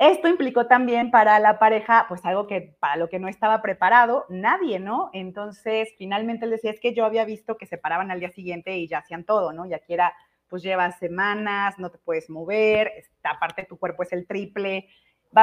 [0.00, 4.24] esto implicó también para la pareja, pues algo que para lo que no estaba preparado
[4.30, 5.10] nadie, ¿no?
[5.12, 8.78] Entonces, finalmente él decía, es que yo había visto que se paraban al día siguiente
[8.78, 9.66] y ya hacían todo, ¿no?
[9.66, 10.14] Y aquí era,
[10.48, 12.90] pues llevas semanas, no te puedes mover,
[13.22, 14.88] aparte tu cuerpo es el triple.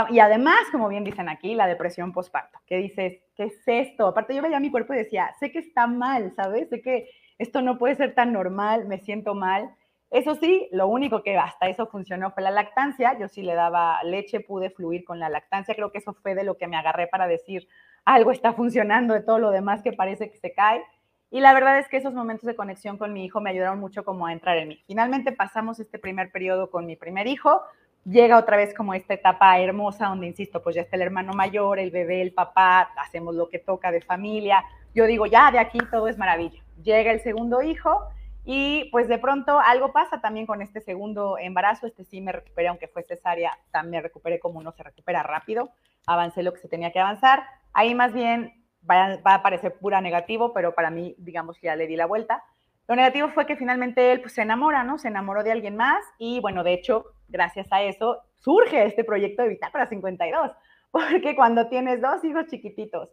[0.10, 4.08] Y además, como bien dicen aquí, la depresión postparto, que dices, ¿qué es esto?
[4.08, 6.68] Aparte yo veía mi cuerpo y decía, sé que está mal, ¿sabes?
[6.70, 9.70] Sé que esto no puede ser tan normal, me siento mal.
[10.10, 13.18] Eso sí, lo único que hasta eso funcionó fue la lactancia.
[13.20, 15.76] Yo sí le daba leche, pude fluir con la lactancia.
[15.76, 17.68] Creo que eso fue de lo que me agarré para decir
[18.06, 20.82] algo está funcionando de todo lo demás que parece que se cae.
[21.30, 24.06] Y la verdad es que esos momentos de conexión con mi hijo me ayudaron mucho
[24.06, 24.82] como a entrar en mí.
[24.88, 27.62] Finalmente pasamos este primer periodo con mi primer hijo.
[28.06, 31.80] Llega otra vez como esta etapa hermosa donde, insisto, pues ya está el hermano mayor,
[31.80, 34.64] el bebé, el papá, hacemos lo que toca de familia.
[34.96, 36.64] Yo digo, ya de aquí todo es maravilla.
[36.82, 38.08] Llega el segundo hijo
[38.50, 42.70] y pues de pronto algo pasa también con este segundo embarazo, este sí me recuperé,
[42.70, 45.70] aunque fue cesárea, también me recuperé como uno se recupera rápido,
[46.06, 47.44] avancé lo que se tenía que avanzar.
[47.74, 51.98] Ahí más bien va, a parecer pura negativo, pero para mí, digamos, ya le di
[51.98, 52.42] la vuelta.
[52.88, 54.98] Lo negativo fue que finalmente él pues, se enamora, ¿no?
[54.98, 59.44] Se enamoró de alguien más y bueno, de hecho, gracias a eso surge este proyecto
[59.44, 60.52] de Bitácora 52,
[60.92, 63.10] porque cuando tienes dos hijos chiquititos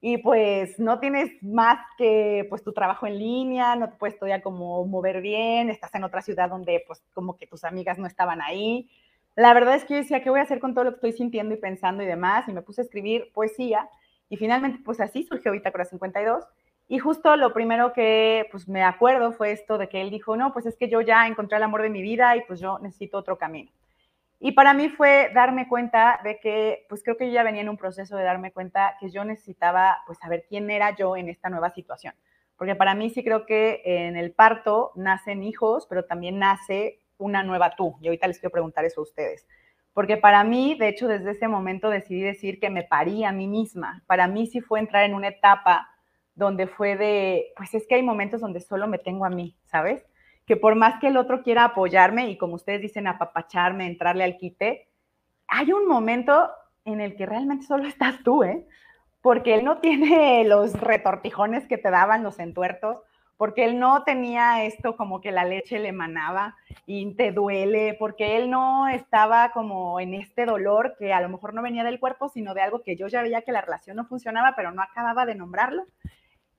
[0.00, 4.42] y pues no tienes más que pues tu trabajo en línea, no te puedes todavía
[4.42, 8.40] como mover bien, estás en otra ciudad donde pues como que tus amigas no estaban
[8.40, 8.90] ahí.
[9.36, 11.12] la verdad es que yo decía, ¿qué voy a hacer con todo lo que estoy
[11.12, 12.48] sintiendo y pensando y demás?
[12.48, 13.88] Y me puse a escribir poesía
[14.28, 16.44] y finalmente pues así surgió Bitácora 52.
[16.88, 20.52] Y justo lo primero que pues me acuerdo fue esto de que él dijo, no,
[20.52, 23.18] pues es que yo ya encontré el amor de mi vida y pues yo necesito
[23.18, 23.70] otro camino.
[24.42, 27.68] Y para mí fue darme cuenta de que, pues creo que yo ya venía en
[27.68, 31.50] un proceso de darme cuenta que yo necesitaba, pues, saber quién era yo en esta
[31.50, 32.14] nueva situación.
[32.56, 37.42] Porque para mí sí creo que en el parto nacen hijos, pero también nace una
[37.42, 37.96] nueva tú.
[38.00, 39.46] Y ahorita les quiero preguntar eso a ustedes.
[39.92, 43.46] Porque para mí, de hecho, desde ese momento decidí decir que me parí a mí
[43.46, 44.02] misma.
[44.06, 45.88] Para mí sí fue entrar en una etapa
[46.34, 50.06] donde fue de, pues es que hay momentos donde solo me tengo a mí, ¿sabes?
[50.50, 54.36] Que por más que el otro quiera apoyarme y como ustedes dicen, apapacharme, entrarle al
[54.36, 54.88] quite,
[55.46, 56.50] hay un momento
[56.84, 58.66] en el que realmente solo estás tú, ¿eh?
[59.20, 62.96] Porque él no tiene los retortijones que te daban los entuertos,
[63.36, 68.36] porque él no tenía esto como que la leche le manaba y te duele, porque
[68.36, 72.28] él no estaba como en este dolor que a lo mejor no venía del cuerpo,
[72.28, 75.26] sino de algo que yo ya veía que la relación no funcionaba, pero no acababa
[75.26, 75.86] de nombrarlo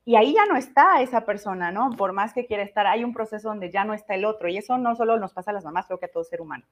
[0.04, 1.92] y ahí ya no está esa persona, ¿no?
[1.92, 4.58] Por más que quiera estar, hay un proceso donde ya no está el otro y
[4.58, 6.66] eso no solo nos pasa a las mamás, creo que a todo ser humano.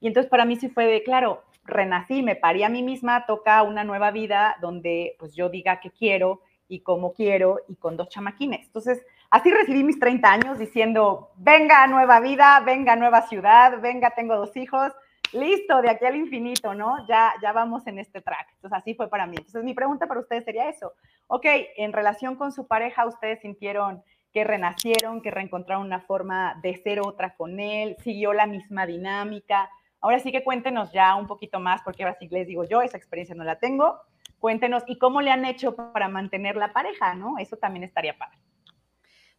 [0.00, 3.62] Y entonces para mí sí fue de, claro, renací, me parí a mí misma, toca
[3.64, 8.08] una nueva vida donde pues yo diga qué quiero y cómo quiero y con dos
[8.10, 8.66] chamaquines.
[8.66, 14.36] Entonces, así recibí mis 30 años diciendo, venga nueva vida, venga nueva ciudad, venga, tengo
[14.36, 14.92] dos hijos,
[15.32, 17.06] listo, de aquí al infinito, ¿no?
[17.06, 18.48] Ya, ya vamos en este track.
[18.54, 19.36] Entonces, así fue para mí.
[19.36, 20.92] Entonces, mi pregunta para ustedes sería eso.
[21.26, 21.44] Ok,
[21.76, 27.00] en relación con su pareja, ustedes sintieron que renacieron, que reencontraron una forma de ser
[27.00, 29.70] otra con él, siguió la misma dinámica.
[30.00, 32.96] Ahora sí que cuéntenos ya un poquito más, porque ahora sí les digo yo, esa
[32.96, 33.98] experiencia no la tengo.
[34.38, 37.38] Cuéntenos, ¿y cómo le han hecho para mantener la pareja, no?
[37.38, 38.38] Eso también estaría padre.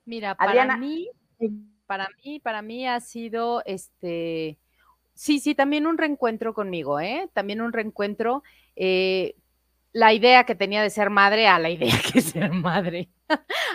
[0.06, 1.10] Mira, para mí,
[1.86, 4.58] para mí, para mí ha sido este
[5.20, 7.30] Sí, sí, también un reencuentro conmigo, ¿eh?
[7.34, 8.42] También un reencuentro.
[8.78, 9.36] Eh,
[9.92, 13.10] la idea que tenía de ser madre a la idea que ser madre.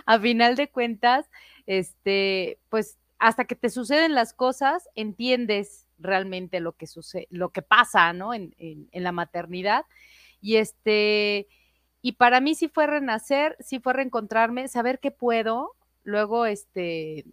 [0.07, 1.27] a final de cuentas,
[1.67, 7.61] este, pues hasta que te suceden las cosas, entiendes realmente lo que sucede, lo que
[7.61, 8.33] pasa, ¿no?
[8.33, 9.85] En, en, en, la maternidad.
[10.41, 11.47] Y este,
[12.01, 15.73] y para mí sí fue renacer, sí fue reencontrarme, saber que puedo.
[16.05, 17.27] Luego, este,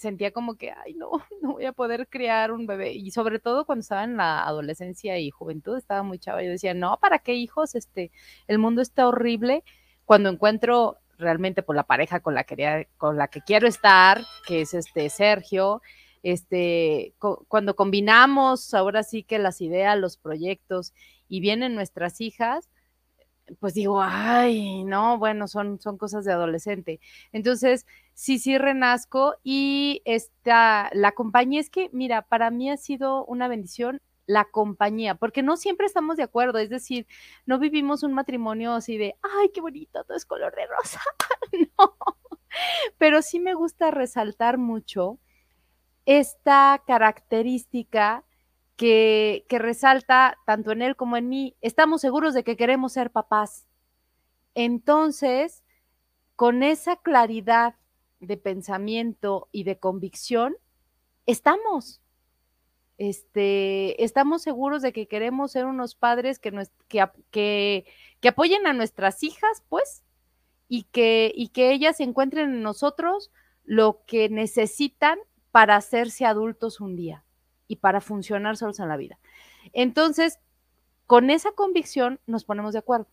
[0.00, 1.10] sentía como que, ay, no,
[1.42, 2.92] no voy a poder criar un bebé.
[2.92, 6.42] Y sobre todo cuando estaba en la adolescencia y juventud, estaba muy chava.
[6.42, 7.74] Yo decía, no, ¿para qué hijos?
[7.74, 8.10] Este,
[8.48, 9.62] el mundo está horrible.
[10.06, 14.62] Cuando encuentro realmente por la pareja con la, que, con la que quiero estar, que
[14.62, 15.82] es este Sergio,
[16.22, 17.14] este,
[17.48, 20.94] cuando combinamos ahora sí que las ideas, los proyectos
[21.28, 22.70] y vienen nuestras hijas,
[23.58, 27.00] pues digo, ay, no, bueno, son, son cosas de adolescente.
[27.32, 33.24] Entonces, sí, sí renazco y esta, la compañía es que, mira, para mí ha sido
[33.26, 37.06] una bendición la compañía, porque no siempre estamos de acuerdo, es decir,
[37.46, 41.00] no vivimos un matrimonio así de, ay, qué bonito, todo es color de rosa,
[41.78, 41.96] no,
[42.96, 45.18] pero sí me gusta resaltar mucho
[46.06, 48.24] esta característica
[48.80, 53.66] que, resalta tanto en él como en mí, estamos seguros de que queremos ser papás.
[54.54, 55.62] Entonces,
[56.34, 57.74] con esa claridad
[58.20, 60.56] de pensamiento y de convicción,
[61.26, 62.00] estamos.
[62.96, 66.50] Este, estamos seguros de que queremos ser unos padres que,
[66.88, 67.84] que,
[68.22, 70.04] que, apoyen a nuestras hijas, pues,
[70.68, 73.30] y que, y que ellas encuentren en nosotros
[73.62, 75.18] lo que necesitan
[75.50, 77.26] para hacerse adultos un día
[77.70, 79.20] y para funcionar solos en la vida.
[79.72, 80.40] Entonces,
[81.06, 83.06] con esa convicción nos ponemos de acuerdo.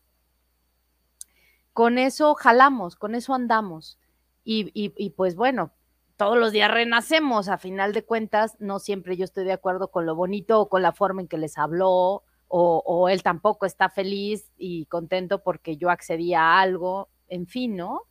[1.74, 4.00] Con eso jalamos, con eso andamos.
[4.43, 5.74] Y, pues bueno,
[6.15, 10.08] todos los días renacemos, a final de cuentas, no siempre yo estoy de acuerdo con
[10.08, 13.89] lo bonito o con la forma en que les habló, o, o él tampoco está
[13.89, 18.07] feliz y contento porque yo accedí a algo, en fin, ¿no?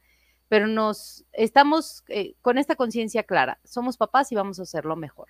[0.48, 5.28] Pero nos estamos eh, con esta conciencia clara, somos papás y vamos a hacerlo mejor.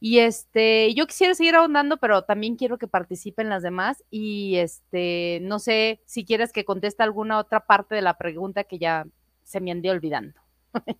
[0.00, 5.40] Y este, yo quisiera seguir ahondando, pero también quiero que participen las demás y este,
[5.42, 9.06] no sé si quieres que conteste alguna otra parte de la pregunta que ya
[9.42, 10.40] se me andé olvidando.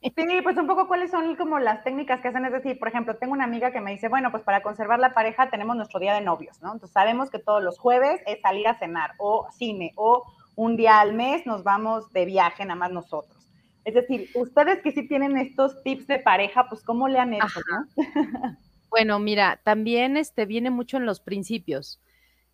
[0.02, 3.16] Sí, pues un poco cuáles son como las técnicas que hacen, es decir, por ejemplo,
[3.16, 6.14] tengo una amiga que me dice, bueno, pues para conservar la pareja tenemos nuestro día
[6.14, 6.72] de novios, ¿no?
[6.72, 10.22] Entonces sabemos que todos los jueves es salir a cenar o cine o
[10.54, 13.43] un día al mes nos vamos de viaje nada más nosotros
[13.84, 17.60] es decir, ustedes que sí tienen estos tips de pareja, pues ¿cómo le han hecho?
[18.90, 22.00] bueno, mira, también este viene mucho en los principios.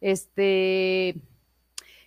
[0.01, 1.11] Este,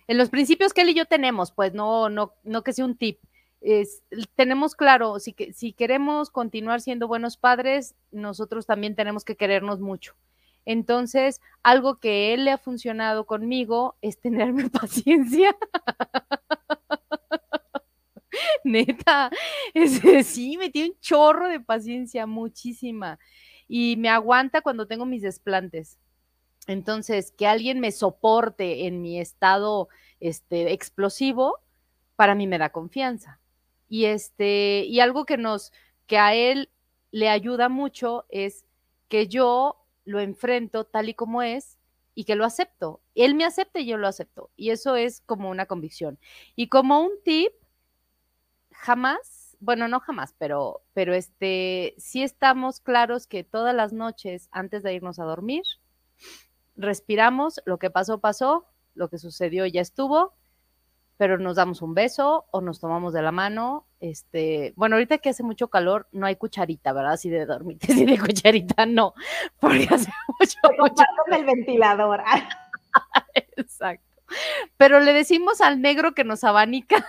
[0.06, 2.96] en los principios que él y yo tenemos, pues no, no, no que sea un
[2.96, 3.18] tip.
[3.62, 4.02] Es,
[4.34, 9.80] tenemos claro, si, que, si queremos continuar siendo buenos padres, nosotros también tenemos que querernos
[9.80, 10.14] mucho.
[10.66, 15.56] Entonces, algo que él le ha funcionado conmigo es tenerme paciencia.
[18.64, 19.30] Neta,
[20.24, 23.18] sí, me tiene un chorro de paciencia, muchísima.
[23.68, 25.98] Y me aguanta cuando tengo mis desplantes.
[26.66, 29.88] Entonces, que alguien me soporte en mi estado
[30.20, 31.58] este, explosivo,
[32.16, 33.40] para mí me da confianza.
[33.88, 35.72] Y, este, y algo que, nos,
[36.06, 36.70] que a él
[37.10, 38.64] le ayuda mucho es
[39.08, 41.78] que yo lo enfrento tal y como es
[42.14, 43.00] y que lo acepto.
[43.14, 44.50] Él me acepta y yo lo acepto.
[44.56, 46.18] Y eso es como una convicción.
[46.56, 47.52] Y como un tip,
[48.74, 54.82] jamás, bueno, no jamás, pero, pero este, sí estamos claros que todas las noches antes
[54.82, 55.62] de irnos a dormir,
[56.76, 60.34] respiramos, lo que pasó, pasó, lo que sucedió ya estuvo,
[61.16, 63.86] pero nos damos un beso o nos tomamos de la mano.
[64.00, 67.12] Este, bueno, ahorita que hace mucho calor, no hay cucharita, ¿verdad?
[67.12, 69.14] Así de dormir, así de cucharita, no,
[69.60, 72.22] porque hace mucho, mucho el ventilador.
[73.56, 74.04] Exacto.
[74.76, 77.06] Pero le decimos al negro que nos abanica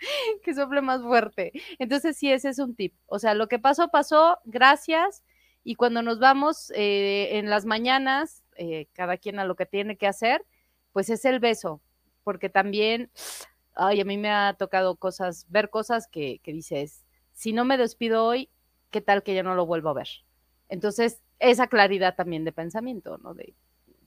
[0.42, 1.52] que sople más fuerte.
[1.78, 2.94] Entonces, sí, ese es un tip.
[3.06, 5.24] O sea, lo que pasó, pasó, gracias.
[5.62, 9.96] Y cuando nos vamos eh, en las mañanas, eh, cada quien a lo que tiene
[9.96, 10.44] que hacer,
[10.92, 11.80] pues es el beso,
[12.24, 13.10] porque también,
[13.74, 17.78] ay, a mí me ha tocado cosas, ver cosas que, que dices, si no me
[17.78, 18.50] despido hoy,
[18.90, 20.08] ¿qué tal que ya no lo vuelvo a ver?
[20.68, 23.34] Entonces, esa claridad también de pensamiento, ¿no?
[23.34, 23.54] De,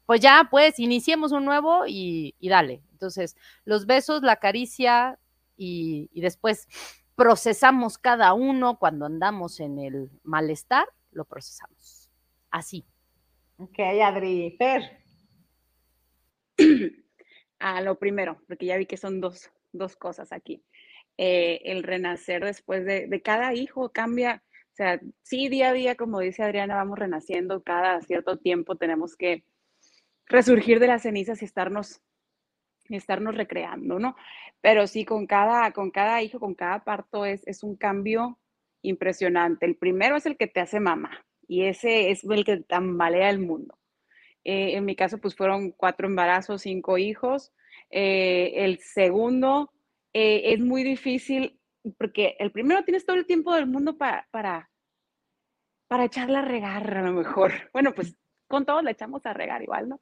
[0.06, 2.84] pues ya, pues, iniciemos un nuevo y, y dale.
[2.92, 3.36] Entonces,
[3.66, 5.20] los besos, la caricia
[5.58, 6.68] y, y, después
[7.16, 12.10] procesamos cada uno cuando andamos en el malestar, lo procesamos.
[12.50, 12.86] Así.
[13.58, 14.56] Ok, Adri.
[14.58, 15.04] Fer
[17.60, 20.64] a lo primero, porque ya vi que son dos, dos cosas aquí.
[21.18, 25.96] Eh, el renacer después de, de, cada hijo cambia, o sea, sí, día a día,
[25.96, 29.44] como dice Adriana, vamos renaciendo, cada cierto tiempo tenemos que
[30.26, 32.02] resurgir de las cenizas y estarnos,
[32.90, 34.16] estarnos recreando, ¿no?
[34.62, 38.40] Pero sí, con cada, con cada hijo, con cada parto es, es un cambio
[38.82, 39.66] impresionante.
[39.66, 43.40] El primero es el que te hace mamá y ese es el que tambalea el
[43.40, 43.78] mundo.
[44.44, 47.54] Eh, en mi caso, pues fueron cuatro embarazos, cinco hijos.
[47.90, 49.72] Eh, el segundo
[50.14, 51.60] eh, es muy difícil
[51.98, 54.70] porque el primero tienes todo el tiempo del mundo para, para,
[55.88, 57.52] para echarla a regar a lo mejor.
[57.74, 58.16] Bueno, pues
[58.48, 60.00] con todos la echamos a regar igual, ¿no?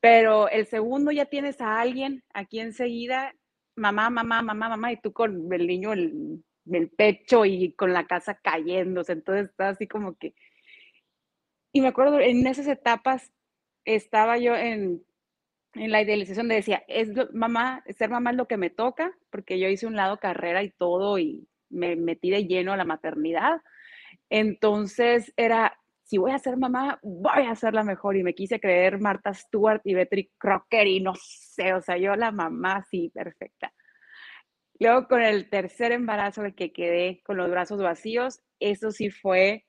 [0.00, 3.34] Pero el segundo ya tienes a alguien aquí enseguida,
[3.76, 8.06] mamá, mamá, mamá, mamá, y tú con el niño en el pecho y con la
[8.06, 9.12] casa cayéndose.
[9.12, 10.34] Entonces está así como que
[11.72, 13.32] y me acuerdo, en esas etapas
[13.84, 15.04] estaba yo en,
[15.74, 19.58] en la idealización de decía, es mamá, ser mamá es lo que me toca, porque
[19.58, 23.62] yo hice un lado carrera y todo y me metí de lleno a la maternidad.
[24.30, 25.79] Entonces era,
[26.10, 28.16] si voy a ser mamá, voy a ser la mejor.
[28.16, 32.16] Y me quise creer Marta Stewart y Betty Crocker y no sé, o sea, yo
[32.16, 33.72] la mamá sí, perfecta.
[34.80, 39.66] Luego con el tercer embarazo, el que quedé con los brazos vacíos, eso sí fue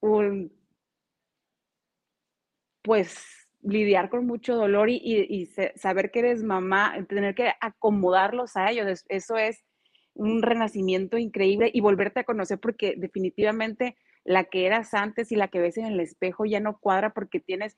[0.00, 0.52] un
[2.82, 3.26] pues
[3.62, 9.36] lidiar con mucho dolor y, saber que eres mamá, tener que acomodarlos a ellos, eso
[9.36, 9.64] es
[10.14, 15.48] un renacimiento increíble y volverte a conocer porque definitivamente la que eras antes y la
[15.48, 17.76] que ves en el espejo ya no cuadra porque tienes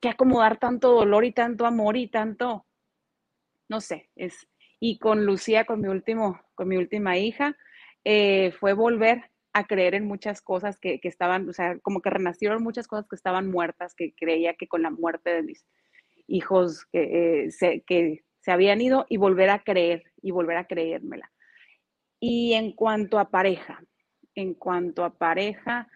[0.00, 2.66] que acomodar tanto dolor y tanto amor y tanto,
[3.68, 4.48] no sé, es,
[4.80, 7.56] y con Lucía, con mi último, con mi última hija,
[8.04, 12.10] eh, fue volver a creer en muchas cosas que, que, estaban, o sea, como que
[12.10, 15.66] renacieron muchas cosas que estaban muertas, que creía que con la muerte de mis
[16.26, 20.66] hijos que, eh, se, que se habían ido y volver a creer y volver a
[20.66, 21.30] creérmela.
[22.20, 23.82] Y en cuanto a pareja,
[24.34, 25.88] en cuanto a pareja,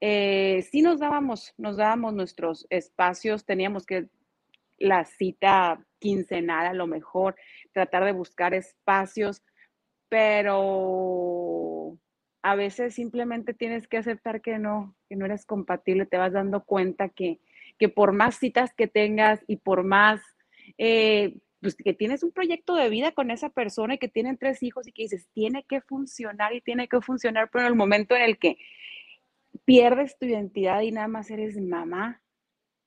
[0.00, 4.08] eh, sí nos dábamos, nos dábamos nuestros espacios, teníamos que
[4.78, 7.36] la cita quincenal a lo mejor,
[7.72, 9.42] tratar de buscar espacios,
[10.08, 11.98] pero
[12.42, 16.64] a veces simplemente tienes que aceptar que no, que no eres compatible, te vas dando
[16.64, 17.40] cuenta que,
[17.78, 20.20] que por más citas que tengas y por más,
[20.78, 24.62] eh, pues que tienes un proyecto de vida con esa persona y que tienen tres
[24.62, 28.14] hijos y que dices, tiene que funcionar y tiene que funcionar, pero en el momento
[28.14, 28.58] en el que
[29.64, 32.22] pierdes tu identidad y nada más eres mamá,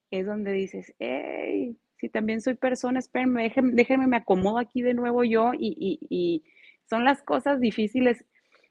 [0.09, 4.93] es donde dices, hey, si también soy persona, espérenme, déjenme, déjenme me acomodo aquí de
[4.93, 6.43] nuevo yo y, y,
[6.89, 8.26] son las cosas difíciles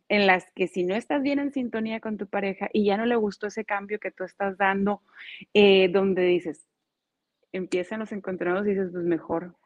[0.09, 3.07] en las que si no estás bien en sintonía con tu pareja y ya no
[3.07, 5.03] le gustó ese cambio que tú estás dando,
[5.55, 6.67] eh, donde dices,
[7.53, 9.57] empiezan los encontronados y dices, pues mejor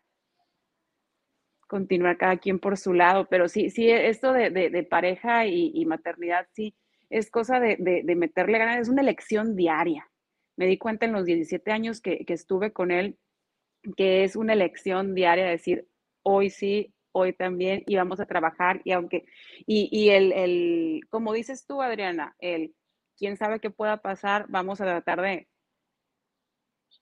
[1.74, 5.86] continuar cada quien por su lado, pero sí, sí, esto de, de, pareja y, y,
[5.86, 6.76] maternidad, sí,
[7.10, 10.08] es cosa de, de, meterle ganas, es una elección diaria.
[10.56, 13.18] Me di cuenta en los 17 años que, que estuve con él
[13.96, 15.88] que es una elección diaria, decir,
[16.22, 19.24] hoy sí, hoy también, y vamos a trabajar, y aunque,
[19.66, 22.72] y, y el, el, como dices tú, Adriana, el,
[23.18, 25.48] quién sabe qué pueda pasar, vamos a tratar de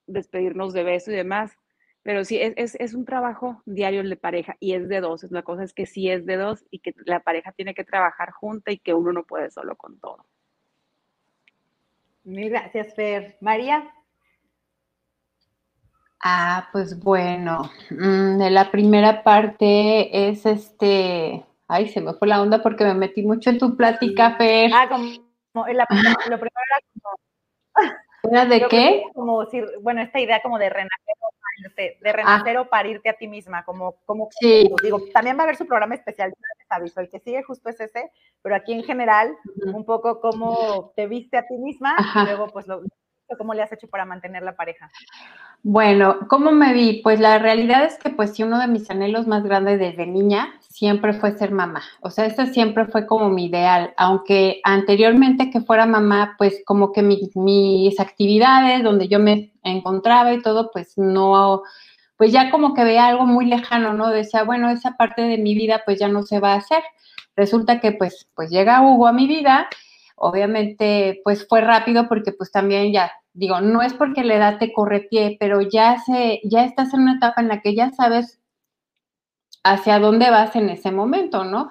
[0.07, 1.55] despedirnos de beso y demás,
[2.03, 5.23] pero sí, es, es, un trabajo diario el de pareja y es de dos.
[5.31, 8.31] La cosa es que sí es de dos y que la pareja tiene que trabajar
[8.31, 10.25] junta y que uno no puede solo con todo.
[12.25, 13.37] Mil gracias, Fer.
[13.39, 13.89] María.
[16.21, 22.41] Ah, pues bueno, mm, de la primera parte es este, ay, se me fue la
[22.41, 24.71] onda porque me metí mucho en tu plática, Fer.
[24.73, 25.85] Ah, como, la,
[26.29, 28.31] lo primero era como...
[28.31, 29.03] ¿Era de qué?
[29.13, 31.15] Como decir, bueno, esta idea como de renacer
[31.75, 32.11] de ah.
[32.11, 34.29] renacer o parirte a ti misma, como, como
[34.81, 36.33] digo, también va a haber su programa especial,
[36.69, 39.35] aviso, el que sigue justo es ese, pero aquí en general,
[39.65, 42.81] un poco cómo te viste a ti misma y luego pues lo,
[43.37, 44.91] cómo le has hecho para mantener la pareja.
[45.61, 47.01] Bueno, ¿cómo me vi?
[47.01, 50.53] Pues la realidad es que pues sí, uno de mis anhelos más grandes desde niña
[50.59, 51.81] siempre fue ser mamá.
[52.01, 56.91] O sea, eso siempre fue como mi ideal, aunque anteriormente que fuera mamá, pues como
[56.91, 61.63] que mis actividades donde yo me encontraba y todo, pues no,
[62.17, 64.09] pues ya como que veía algo muy lejano, ¿no?
[64.09, 66.83] Decía, bueno, esa parte de mi vida pues ya no se va a hacer.
[67.35, 69.69] Resulta que pues, pues llega Hugo a mi vida
[70.15, 74.73] obviamente pues fue rápido porque pues también ya, digo, no es porque la edad te
[74.73, 78.39] corre pie, pero ya, se, ya estás en una etapa en la que ya sabes
[79.63, 81.69] hacia dónde vas en ese momento, ¿no?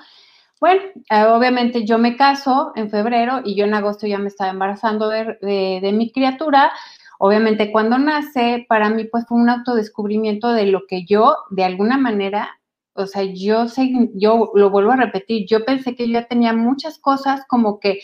[0.60, 4.50] Bueno, eh, obviamente yo me caso en febrero y yo en agosto ya me estaba
[4.50, 6.72] embarazando de, mi criatura.
[7.18, 11.98] Obviamente cuando nace, para mí pues fue un autodescubrimiento de lo que yo de alguna
[11.98, 12.50] manera
[12.94, 16.52] o sea, yo sé, yo lo vuelvo a repetir, yo pensé que yo ya tenía
[16.52, 18.00] muchas cosas como que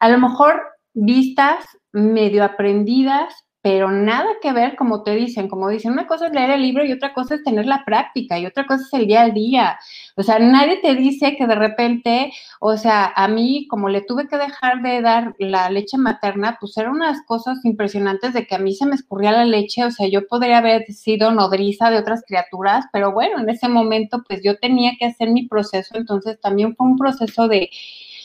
[0.00, 0.62] a lo mejor
[0.94, 6.32] vistas, medio aprendidas, pero nada que ver, como te dicen, como dicen, una cosa es
[6.32, 9.06] leer el libro y otra cosa es tener la práctica y otra cosa es el
[9.06, 9.78] día al día.
[10.16, 14.28] O sea, nadie te dice que de repente, o sea, a mí como le tuve
[14.28, 18.58] que dejar de dar la leche materna, pues eran unas cosas impresionantes de que a
[18.58, 22.22] mí se me escurría la leche, o sea, yo podría haber sido nodriza de otras
[22.26, 26.74] criaturas, pero bueno, en ese momento pues yo tenía que hacer mi proceso, entonces también
[26.76, 27.68] fue un proceso de,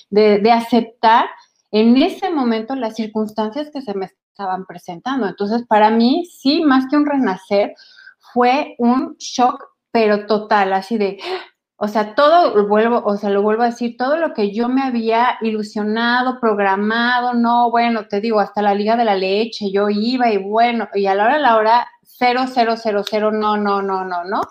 [0.09, 1.25] de, de aceptar
[1.71, 5.27] en ese momento las circunstancias que se me estaban presentando.
[5.27, 7.73] Entonces, para mí, sí, más que un renacer,
[8.33, 11.19] fue un shock, pero total, así de,
[11.77, 14.81] o sea, todo, vuelvo, o sea, lo vuelvo a decir, todo lo que yo me
[14.81, 20.31] había ilusionado, programado, no, bueno, te digo, hasta la Liga de la Leche, yo iba
[20.31, 23.81] y bueno, y a la hora a la hora, cero, cero, cero, cero, no, no,
[23.81, 24.41] no, no, no.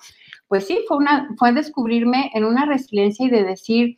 [0.49, 3.97] Pues sí, fue una, fue descubrirme en una resiliencia y de decir,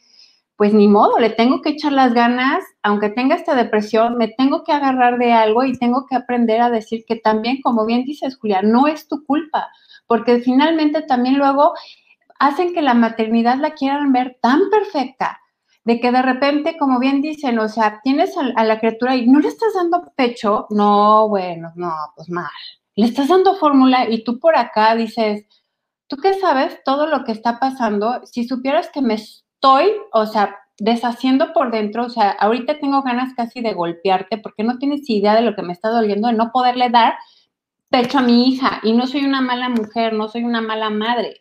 [0.57, 4.64] pues ni modo, le tengo que echar las ganas, aunque tenga esta depresión, me tengo
[4.64, 8.38] que agarrar de algo y tengo que aprender a decir que también, como bien dices,
[8.38, 9.68] Julia, no es tu culpa,
[10.07, 11.74] porque finalmente también luego
[12.38, 15.40] hacen que la maternidad la quieran ver tan perfecta,
[15.84, 19.40] de que de repente, como bien dicen, o sea, tienes a, la criatura y no
[19.40, 22.50] le estás dando pecho, no, bueno, no, pues mal.
[22.96, 25.44] Le estás dando fórmula y tú por acá dices,
[26.09, 28.22] ¿tú qué sabes todo lo que está pasando?
[28.24, 29.18] Si supieras que me
[29.66, 34.62] estoy, o sea, deshaciendo por dentro, o sea, ahorita tengo ganas casi de golpearte porque
[34.62, 37.14] no tienes idea de lo que me está doliendo de no poderle dar
[37.88, 41.40] pecho a mi hija y no soy una mala mujer, no soy una mala madre.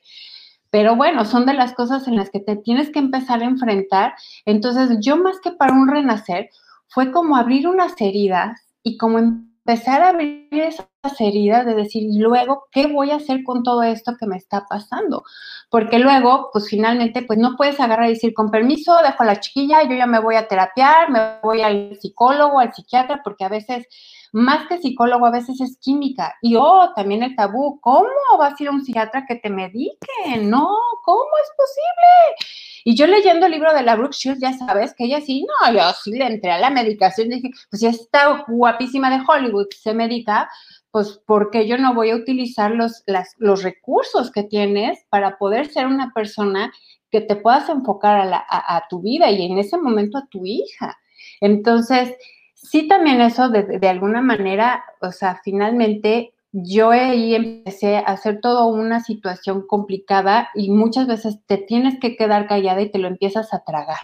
[0.71, 4.15] Pero bueno, son de las cosas en las que te tienes que empezar a enfrentar.
[4.45, 6.49] Entonces, yo más que para un renacer,
[6.87, 9.19] fue como abrir unas heridas y como
[9.65, 10.87] empezar a abrir esas
[11.19, 15.23] heridas de decir, luego, ¿qué voy a hacer con todo esto que me está pasando?
[15.71, 19.39] Porque luego, pues finalmente, pues no puedes agarrar y decir, con permiso, dejo a la
[19.39, 23.49] chiquilla, yo ya me voy a terapiar, me voy al psicólogo, al psiquiatra, porque a
[23.49, 23.87] veces,
[24.35, 26.35] más que psicólogo, a veces es química.
[26.41, 29.97] Y, oh, también el tabú, ¿cómo vas a ir a un psiquiatra que te medique?
[30.41, 30.67] No,
[31.05, 32.45] ¿cómo es posible?
[32.83, 35.73] Y yo leyendo el libro de la Brooke Shields, ya sabes que ella sí, no,
[35.73, 39.93] yo sí le entré a la medicación, dije, pues ya está guapísima de Hollywood, se
[39.93, 40.49] medica,
[40.91, 43.03] pues porque yo no voy a utilizar los,
[43.37, 46.73] los recursos que tienes para poder ser una persona
[47.09, 50.97] que te puedas enfocar a, tu vida y en ese momento a tu hija.
[51.39, 52.13] Entonces,
[52.69, 58.39] sí también eso de, de alguna manera, o sea, finalmente yo ahí empecé a hacer
[58.39, 63.07] toda una situación complicada y muchas veces te tienes que quedar callada y te lo
[63.07, 63.99] empiezas a tragar.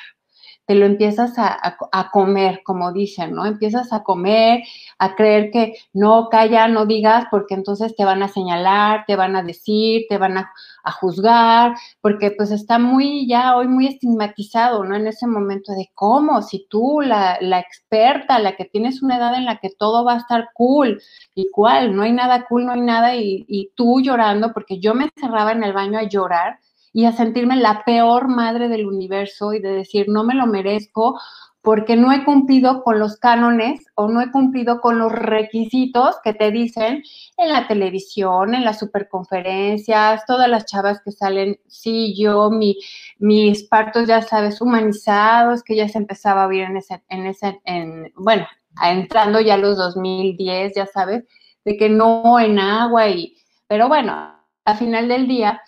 [0.66, 3.46] Te lo empiezas a, comer, como dicen, ¿no?
[3.46, 4.64] Empiezas a comer,
[5.00, 9.36] a creer que no, calla, no digas, porque entonces te van a señalar, te van
[9.36, 10.52] a decir, te van a,
[11.00, 14.96] juzgar, porque pues está muy ya hoy muy estigmatizado, ¿no?
[14.96, 19.36] En ese momento de cómo, si tú, la, la experta, la que tienes una edad
[19.36, 21.02] en la que todo va a estar cool,
[21.36, 24.94] y cuál, no hay nada cool, no hay nada, y, y tú llorando, porque yo
[24.94, 26.60] me encerraba en el baño a llorar
[26.94, 31.20] y a sentirme la peor madre del universo y de decir, no me lo merezco
[31.62, 36.34] porque no he cumplido con los cánones o no he cumplido con los requisitos que
[36.34, 37.04] te dicen
[37.38, 42.78] en la televisión, en las superconferencias, todas las chavas que salen, sí, yo, mi,
[43.20, 47.62] mis partos, ya sabes, humanizados, que ya se empezaba a oír en ese, en ese,
[47.66, 48.48] en, bueno,
[48.84, 51.26] entrando ya los 2010, ya sabes,
[51.64, 53.38] de que no en agua y,
[53.68, 54.36] pero bueno,
[54.66, 55.62] al final del día,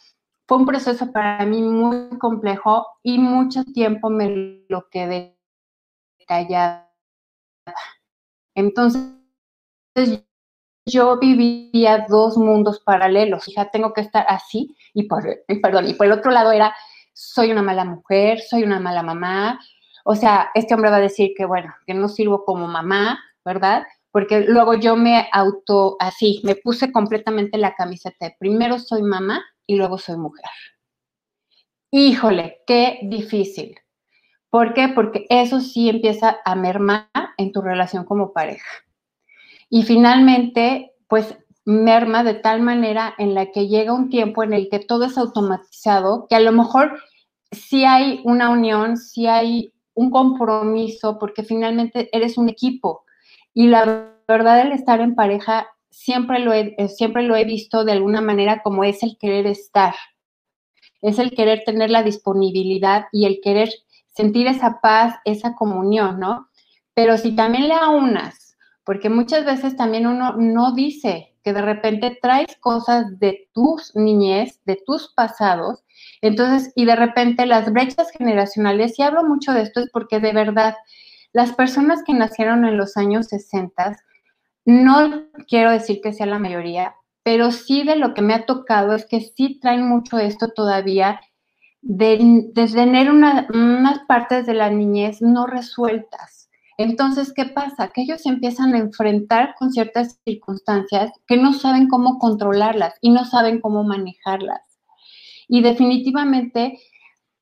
[0.55, 5.37] un proceso para mí muy complejo y mucho tiempo me lo quedé
[6.27, 6.91] callada.
[8.55, 9.13] Entonces,
[10.85, 13.45] yo vivía dos mundos paralelos.
[13.55, 15.23] Ya tengo que estar así y por,
[15.61, 16.75] perdón, y por el otro lado era,
[17.13, 19.59] soy una mala mujer, soy una mala mamá.
[20.03, 23.83] O sea, este hombre va a decir que, bueno, que no sirvo como mamá, ¿verdad?
[24.11, 29.43] Porque luego yo me auto, así, me puse completamente la camiseta de primero soy mamá
[29.67, 30.49] y luego soy mujer.
[31.91, 33.75] Híjole, qué difícil.
[34.49, 34.89] ¿Por qué?
[34.89, 37.07] Porque eso sí empieza a mermar
[37.37, 38.69] en tu relación como pareja.
[39.69, 44.69] Y finalmente, pues merma de tal manera en la que llega un tiempo en el
[44.69, 46.99] que todo es automatizado, que a lo mejor
[47.51, 53.05] sí hay una unión, sí hay un compromiso, porque finalmente eres un equipo.
[53.53, 57.85] Y la verdad, el estar en pareja siempre lo, he, eh, siempre lo he visto
[57.85, 59.93] de alguna manera como es el querer estar,
[61.01, 63.69] es el querer tener la disponibilidad y el querer
[64.09, 66.49] sentir esa paz, esa comunión, ¿no?
[66.93, 72.17] Pero si también le aunas, porque muchas veces también uno no dice que de repente
[72.21, 75.83] traes cosas de tus niñez, de tus pasados,
[76.21, 80.33] entonces, y de repente las brechas generacionales, y hablo mucho de esto es porque de
[80.33, 80.75] verdad,
[81.33, 83.97] las personas que nacieron en los años 60,
[84.65, 88.95] no quiero decir que sea la mayoría, pero sí de lo que me ha tocado
[88.95, 91.21] es que sí traen mucho esto todavía
[91.81, 96.49] de, tener unas partes de la niñez no resueltas.
[96.77, 97.89] Entonces, ¿qué pasa?
[97.89, 103.25] Que ellos empiezan a enfrentar con ciertas circunstancias que no saben cómo controlarlas y no
[103.25, 104.61] saben cómo manejarlas.
[105.47, 106.79] Y definitivamente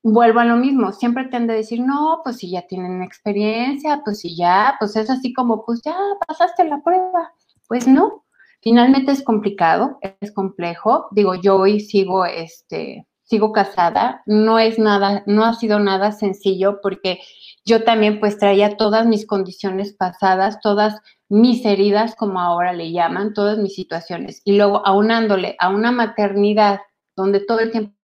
[0.02, 4.20] vuelvo a lo mismo, siempre tiende a decir, no, pues si ya tienen experiencia, pues
[4.20, 5.96] si ya, pues es así como, pues ya
[6.26, 7.32] pasaste la prueba.
[7.68, 8.24] Pues no,
[8.60, 11.08] finalmente es complicado, es complejo.
[11.12, 16.80] Digo, yo hoy sigo, este, sigo casada, no es nada, no ha sido nada sencillo
[16.82, 17.20] porque
[17.64, 23.32] yo también pues traía todas mis condiciones pasadas, todas mis heridas, como ahora le llaman,
[23.34, 24.42] todas mis situaciones.
[24.44, 26.80] Y luego aunándole a una maternidad
[27.16, 27.94] donde todo el tiempo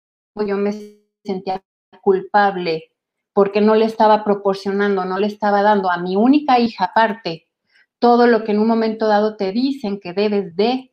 [0.46, 0.72] yo me
[1.24, 1.62] sentía
[2.09, 2.90] culpable
[3.34, 7.48] porque no le estaba proporcionando, no le estaba dando a mi única hija aparte
[7.98, 10.92] todo lo que en un momento dado te dicen que debes de.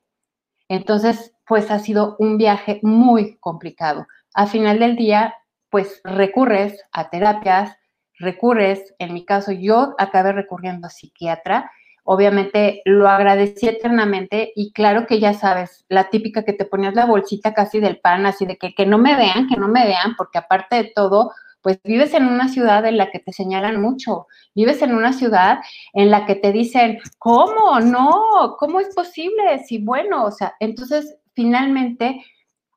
[0.67, 4.07] Entonces, pues ha sido un viaje muy complicado.
[4.33, 5.35] Al final del día,
[5.69, 7.77] pues recurres a terapias,
[8.17, 11.71] recurres, en mi caso yo acabé recurriendo a psiquiatra,
[12.05, 17.05] obviamente lo agradecí eternamente y claro que ya sabes, la típica que te ponías la
[17.05, 20.15] bolsita casi del pan, así de que, que no me vean, que no me vean,
[20.15, 21.31] porque aparte de todo,
[21.61, 25.59] pues vives en una ciudad en la que te señalan mucho, vives en una ciudad
[25.93, 27.79] en la que te dicen, ¿cómo?
[27.79, 29.59] No, ¿cómo es posible?
[29.65, 32.23] Si bueno, o sea, entonces finalmente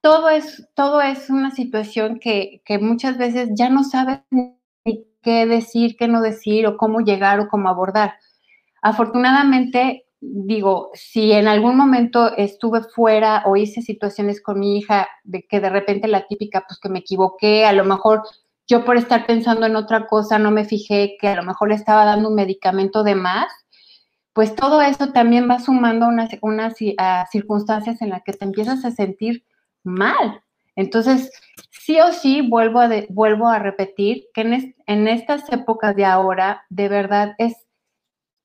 [0.01, 4.57] todo es, todo es una situación que, que muchas veces ya no sabes ni
[5.22, 8.14] qué decir, qué no decir, o cómo llegar o cómo abordar.
[8.83, 15.47] Afortunadamente, digo, si en algún momento estuve fuera o hice situaciones con mi hija de
[15.47, 18.22] que de repente la típica, pues que me equivoqué, a lo mejor
[18.66, 21.74] yo por estar pensando en otra cosa no me fijé que a lo mejor le
[21.74, 23.47] estaba dando un medicamento de más,
[24.33, 26.74] pues todo eso también va sumando unas, unas
[27.33, 29.45] circunstancias en las que te empiezas a sentir
[29.83, 30.43] mal.
[30.76, 31.33] Entonces,
[31.70, 36.62] sí o sí, vuelvo a, vuelvo a repetir que en, en estas épocas de ahora,
[36.68, 37.68] de verdad es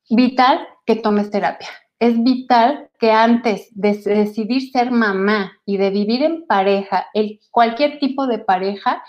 [0.09, 1.69] vital que tomes terapia.
[1.99, 7.99] Es vital que antes de decidir ser mamá y de vivir en pareja, el, cualquier
[7.99, 9.03] tipo de pareja,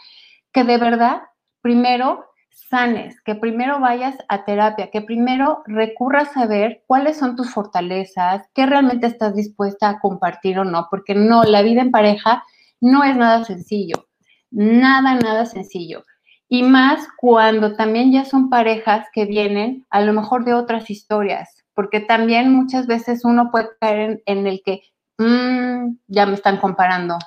[0.52, 1.22] que de verdad
[1.60, 7.50] primero sanes, que primero vayas a terapia, que primero recurras a ver cuáles son tus
[7.50, 12.44] fortalezas, qué realmente estás dispuesta a compartir o no, porque no, la vida en pareja
[12.80, 14.08] no es nada sencillo,
[14.50, 16.04] nada, nada sencillo.
[16.48, 21.64] Y más cuando también ya son parejas que vienen a lo mejor de otras historias,
[21.74, 24.82] porque también muchas veces uno puede caer en, el que
[25.18, 27.18] mm, ya me están comparando.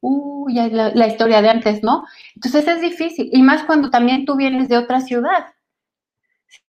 [0.00, 2.04] Uh, ya la, la historia de antes, ¿no?
[2.34, 3.28] Entonces es difícil.
[3.32, 5.46] Y más cuando también tú vienes de otra ciudad.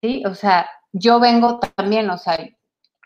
[0.02, 0.24] ¿Sí?
[0.26, 2.38] O sea, yo vengo también, o sea,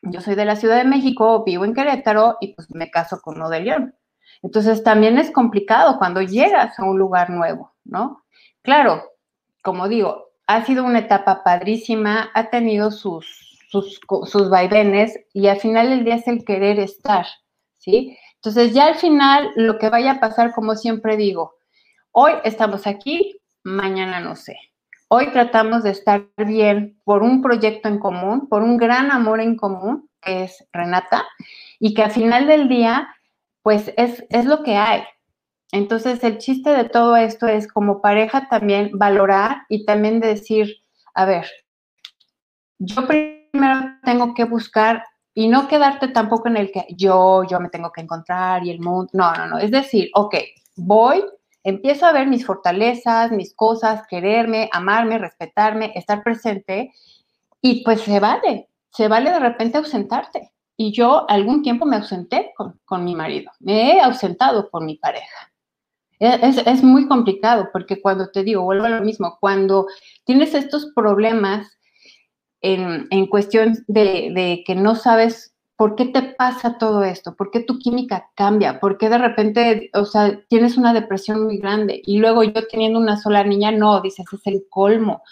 [0.03, 3.35] yo soy de la Ciudad de México, vivo en Querétaro y pues me caso con
[3.35, 3.95] uno de León.
[4.41, 8.20] Entonces también es complicado cuando llegas a un lugar nuevo, ¿no?
[8.63, 9.03] Claro,
[9.63, 15.59] como digo, ha sido una etapa padrísima, ha tenido sus, sus, sus vaivenes y al
[15.59, 17.25] final del día es el querer estar,
[17.77, 18.17] ¿sí?
[18.35, 21.55] Entonces ya al final lo que vaya a pasar, como siempre digo,
[22.11, 24.57] hoy estamos aquí, mañana no sé.
[25.07, 29.57] Hoy tratamos de estar bien por un proyecto en común, por un gran amor en
[29.57, 31.27] común, que es Renata,
[31.79, 33.13] y que al final del día,
[33.61, 35.03] pues es, es lo que hay.
[35.71, 41.25] Entonces, el chiste de todo esto es como pareja también valorar y también decir, a
[41.25, 41.47] ver,
[42.77, 45.03] yo primero tengo que buscar
[45.33, 48.79] y no quedarte tampoco en el que yo, yo me tengo que encontrar y el
[48.79, 50.35] mundo, no, no, no, es decir, ok,
[50.75, 51.23] voy,
[51.63, 56.91] empiezo a ver mis fortalezas, mis cosas, quererme, amarme, respetarme, estar presente
[57.61, 60.51] y pues se vale, se vale de repente ausentarte.
[60.75, 65.50] Y yo algún tiempo me ausenté con, mi marido, me he ausentado con mi pareja.
[66.21, 69.87] Es, muy complicado porque cuando te digo, vuelvo a lo mismo, cuando
[70.23, 71.67] tienes estos problemas
[72.61, 75.51] en, en cuestión de, de que no sabes
[75.81, 77.35] ¿por qué te pasa todo esto?
[77.35, 78.79] ¿Por qué tu química cambia?
[78.79, 82.03] ¿Por qué de repente, o sea, tienes una depresión muy grande?
[82.05, 85.23] Y luego yo teniendo una sola niña, no, dices, es el colmo.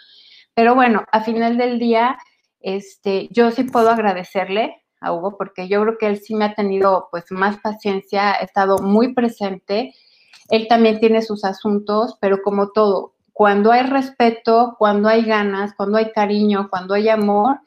[0.55, 2.17] Pero bueno, a final del día,
[2.61, 6.55] este, yo sí puedo agradecerle a Hugo porque yo creo que él sí me ha
[6.55, 9.93] tenido pues más paciencia, ha estado muy presente.
[10.50, 15.97] Él también tiene sus asuntos, pero como todo, cuando hay respeto, cuando hay ganas, cuando
[15.97, 17.60] hay cariño, cuando hay amor,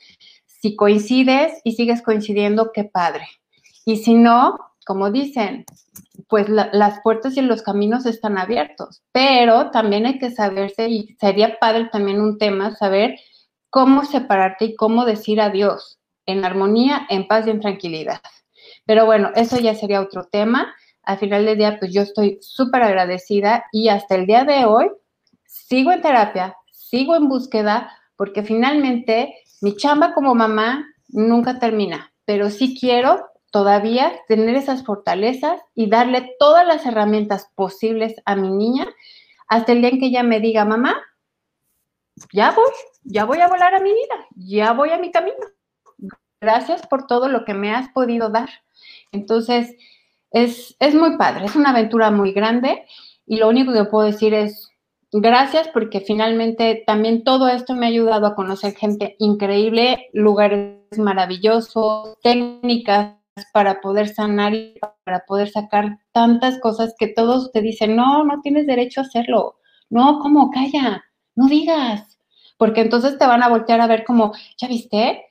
[0.47, 3.27] si coincides y sigues coincidiendo, qué padre.
[3.85, 5.65] Y si no, como dicen,
[6.29, 11.59] pues las puertas y los caminos están abiertos, pero también hay que saberse y sería
[11.59, 13.17] padre también un tema, saber
[13.71, 18.21] cómo separarte y cómo decir adiós en armonía, en paz y en tranquilidad.
[18.87, 20.75] Pero bueno, eso ya sería otro tema.
[21.03, 24.91] Al final del día, pues yo estoy súper agradecida y hasta el día de hoy
[25.47, 32.51] sigo en terapia, sigo en búsqueda, porque finalmente mi chamba como mamá nunca termina, pero
[32.51, 38.87] sí quiero todavía tener esas fortalezas y darle todas las herramientas posibles a mi niña
[39.47, 41.03] hasta el día en que ella me diga, mamá,
[42.33, 42.71] ya voy,
[43.03, 45.37] ya voy a volar a mi vida, ya voy a mi camino.
[46.41, 48.49] Gracias por todo lo que me has podido dar.
[49.13, 49.77] Entonces,
[50.33, 52.85] es, es muy padre, es una aventura muy grande
[53.27, 54.71] y lo único que puedo decir es,
[55.13, 62.19] gracias porque finalmente también todo esto me ha ayudado a conocer gente increíble, lugares maravillosos,
[62.23, 63.17] técnicas
[63.53, 64.75] para poder sanar y
[65.05, 69.57] para poder sacar tantas cosas que todos te dicen, no, no tienes derecho a hacerlo.
[69.91, 70.51] No, ¿cómo?
[70.51, 71.05] Calla,
[71.35, 72.19] no digas.
[72.59, 75.25] Porque entonces te van a voltear a ver como, ¿ya viste?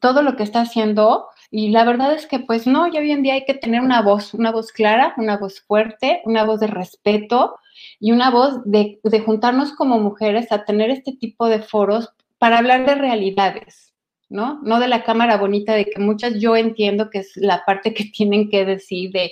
[0.00, 1.26] Todo lo que está haciendo.
[1.56, 4.02] Y la verdad es que, pues no, ya hoy en día hay que tener una
[4.02, 7.54] voz, una voz clara, una voz fuerte, una voz de respeto,
[8.00, 12.86] y una voz de, juntarnos como mujeres a tener este tipo de foros para hablar
[12.86, 13.94] de realidades,
[14.28, 14.58] ¿no?
[14.64, 18.04] No de la cámara bonita de que muchas yo entiendo que es la parte que
[18.12, 19.30] tienen que decir de,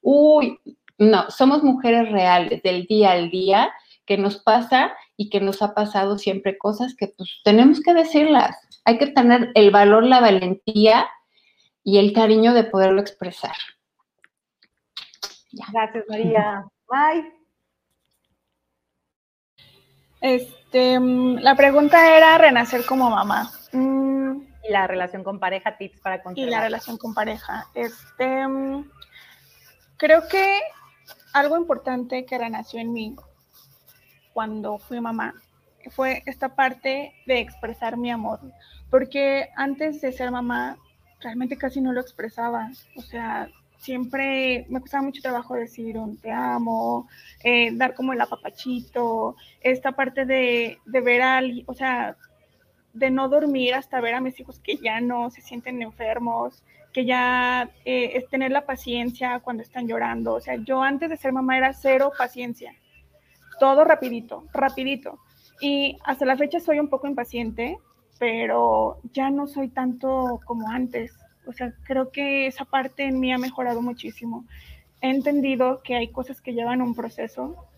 [0.00, 0.60] uy,
[0.98, 3.72] no, somos mujeres reales del día al día
[4.06, 8.56] que nos pasa y que nos ha pasado siempre cosas que pues tenemos que decirlas.
[8.84, 11.08] Hay que tener el valor, la valentía
[11.84, 13.54] y el cariño de poderlo expresar.
[15.52, 16.64] Gracias, María.
[16.88, 17.32] Bye.
[20.20, 23.52] Este, mm, la pregunta era renacer como mamá.
[23.72, 24.14] Mm.
[24.66, 26.48] y la relación con pareja, tips para controlar.
[26.48, 27.66] Y la relación con pareja.
[27.74, 28.90] Este, mm,
[29.98, 30.60] creo que
[31.34, 33.16] algo importante que renació en mí
[34.32, 35.34] cuando fui mamá
[35.90, 38.40] fue esta parte de expresar mi amor,
[38.90, 40.78] porque antes de ser mamá
[41.24, 43.48] realmente casi no lo expresaba, o sea,
[43.78, 47.08] siempre me costaba mucho trabajo decir un te amo,
[47.42, 52.16] eh, dar como el apapachito, esta parte de, de ver a alguien, o sea,
[52.92, 56.62] de no dormir hasta ver a mis hijos que ya no se sienten enfermos,
[56.92, 60.34] que ya eh, es tener la paciencia cuando están llorando.
[60.34, 62.72] O sea, yo antes de ser mamá era cero paciencia,
[63.58, 65.18] todo rapidito, rapidito.
[65.60, 67.78] Y hasta la fecha soy un poco impaciente,
[68.24, 71.12] pero ya no soy tanto como antes.
[71.46, 74.46] O sea, creo que esa parte en mí ha mejorado muchísimo.
[75.02, 77.68] He entendido que hay cosas que llevan un proceso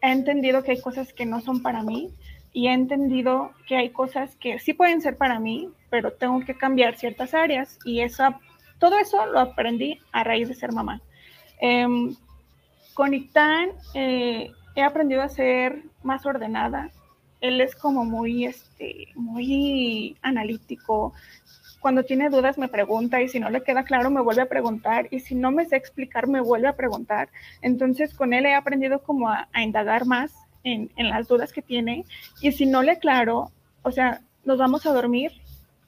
[0.00, 2.12] he entendido que hay cosas que no son para mí
[2.52, 6.54] y he entendido que hay cosas que sí pueden ser para mí, pero tengo que
[6.56, 8.38] cambiar ciertas áreas y esa,
[8.78, 11.02] todo eso lo aprendí a raíz de ser mamá.
[11.60, 12.14] Em,
[12.94, 16.90] con Ictán eh, he aprendido a ser más ordenada.
[17.40, 21.12] Él es como muy, este, muy analítico.
[21.80, 25.06] Cuando tiene dudas me pregunta y si no le queda claro me vuelve a preguntar
[25.10, 27.28] y si no me sé explicar me vuelve a preguntar.
[27.62, 30.32] Entonces con él he aprendido como a, indagar más
[30.64, 32.04] en, en, las dudas que tiene
[32.40, 35.32] y si no le aclaro, o sea, nos vamos a dormir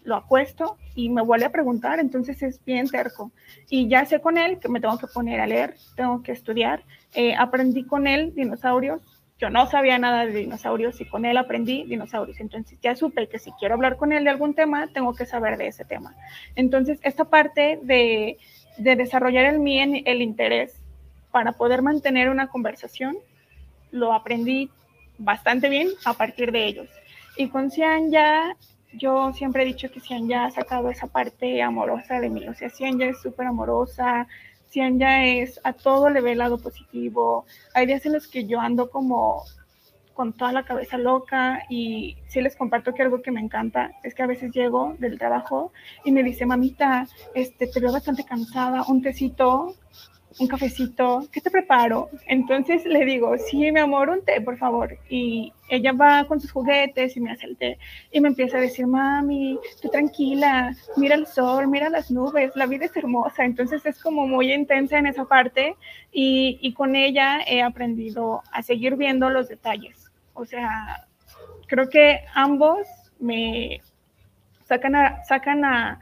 [0.05, 3.33] lo acuesto y me vuelve a preguntar, entonces es bien terco.
[3.69, 6.85] Y ya sé con él que me tengo que poner a leer, tengo que estudiar.
[7.15, 9.01] Eh, aprendí con él dinosaurios.
[9.41, 12.41] Yo no sabía nada de dinosaurios y con él aprendí dinosaurios.
[12.41, 15.57] Entonces ya supe que si quiero hablar con él de algún tema, tengo que saber
[15.57, 16.15] de ese tema.
[16.57, 18.39] Entonces esta parte de,
[18.77, 20.77] de desarrollar en mí el interés
[21.31, 23.17] para poder mantener una conversación,
[23.91, 24.71] lo aprendí
[25.19, 26.89] bastante bien a partir de ellos.
[27.37, 28.57] Y con Cian ya
[28.93, 32.55] yo siempre he dicho que Cian ya ha sacado esa parte amorosa de mí, o
[32.55, 34.27] sea, Cian ya es súper amorosa,
[34.71, 37.45] Cian ya es, a todo le ve el lado positivo,
[37.75, 39.45] hay días en los que yo ando como
[40.15, 44.15] con toda la cabeza loca y sí les comparto que algo que me encanta es
[44.15, 45.73] que a veces llego del trabajo
[46.05, 49.75] y me dice, mamita, este, te veo bastante cansada, un tecito,
[50.39, 52.09] un cafecito, ¿qué te preparo?
[52.27, 54.97] Entonces le digo, sí, mi amor, un té, por favor.
[55.09, 57.79] Y ella va con sus juguetes y me hace el té
[58.13, 62.67] y me empieza a decir, mami, tú tranquila, mira el sol, mira las nubes, la
[62.67, 63.45] vida es hermosa.
[63.45, 65.77] Entonces es como muy intensa en esa parte
[66.13, 70.11] y, y con ella he aprendido a seguir viendo los detalles.
[70.35, 71.07] O sea,
[71.67, 72.87] creo que ambos
[73.19, 73.81] me
[74.65, 75.99] sacan a, sacan a,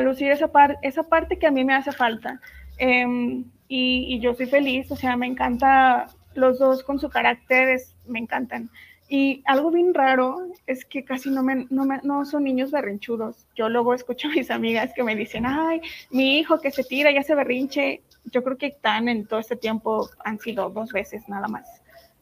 [0.00, 2.40] lucir esa, par, esa parte que a mí me hace falta.
[2.78, 7.80] Eh, y, y, yo soy feliz, o sea, me encanta los dos con su carácter,
[8.06, 8.70] me encantan.
[9.08, 13.46] Y algo bien raro es que casi no, me, no, me, no son niños berrinchudos.
[13.56, 17.10] Yo luego escucho a mis amigas que me dicen, ay, mi hijo que se tira,
[17.10, 18.02] ya se berrinche.
[18.26, 21.66] Yo creo que están en todo este tiempo han sido dos veces nada más.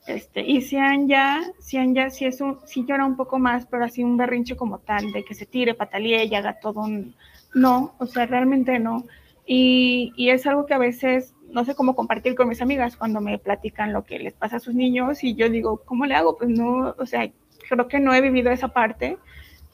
[0.06, 4.04] Este, y Cian ya, Cian ya sí, es un, llora un poco más, pero así
[4.04, 7.16] un berrinche como tal, de que se tire, patalee y haga todo un...
[7.54, 9.04] No, o sea, realmente no.
[9.44, 13.20] Y, y, es algo que a veces no sé cómo compartir con mis amigas cuando
[13.20, 16.36] me platican lo que les pasa a sus niños y yo digo, ¿cómo le hago?
[16.36, 17.30] Pues no, o sea,
[17.68, 19.18] creo que no he vivido esa parte.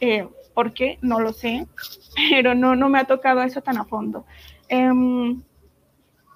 [0.01, 0.99] Eh, ¿Por qué?
[1.01, 1.67] No lo sé,
[2.31, 4.27] pero no, no me ha tocado eso tan a fondo.
[4.69, 4.91] Eh,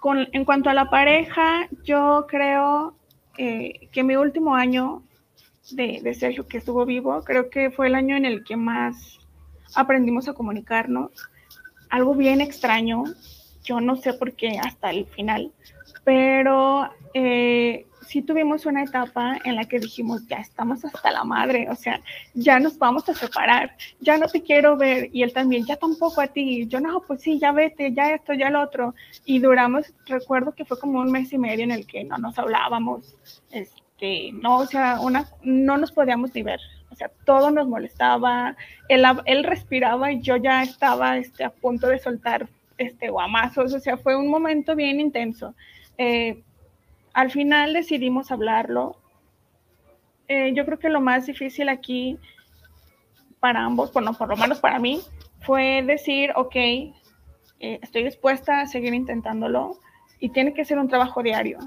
[0.01, 2.95] con, en cuanto a la pareja, yo creo
[3.39, 5.03] eh, que mi último año
[5.71, 9.19] de, de Sergio que estuvo vivo, creo que fue el año en el que más
[9.75, 11.11] aprendimos a comunicarnos.
[11.91, 13.05] Algo bien extraño,
[13.67, 15.53] yo no sé por qué hasta el final,
[16.05, 21.69] pero eh, sí tuvimos una etapa en la que dijimos, ya estamos hasta la madre,
[21.69, 22.01] o sea,
[22.35, 26.21] ya nos vamos a separar, ya no te quiero ver, y él también, ya tampoco
[26.21, 28.95] a ti, yo no, pues sí, ya vete, ya esto, ya lo otro,
[29.25, 32.39] y duramos, recuerdo que fue como un mes y medio en el que no nos
[32.39, 33.17] hablábamos,
[33.51, 36.61] este, no, o sea, una, no nos podíamos ni ver,
[36.91, 38.57] o sea, todo nos molestaba,
[38.89, 42.49] él, él respiraba y yo ya estaba este, a punto de soltar
[42.79, 45.55] este, guamazos, o sea, fue un momento bien intenso.
[45.99, 46.43] Eh,
[47.13, 48.97] al final decidimos hablarlo.
[50.29, 52.19] Eh, yo creo que lo más difícil aquí
[53.41, 55.01] para ambos, bueno, por lo menos para mí,
[55.41, 56.93] fue decir, ok, eh,
[57.61, 59.79] estoy dispuesta a seguir intentándolo
[60.21, 61.59] y tiene que ser un trabajo diario.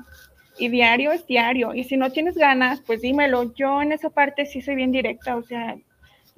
[0.57, 1.73] Y diario es diario.
[1.73, 3.53] Y si no tienes ganas, pues dímelo.
[3.53, 5.77] Yo en esa parte sí soy bien directa, o sea,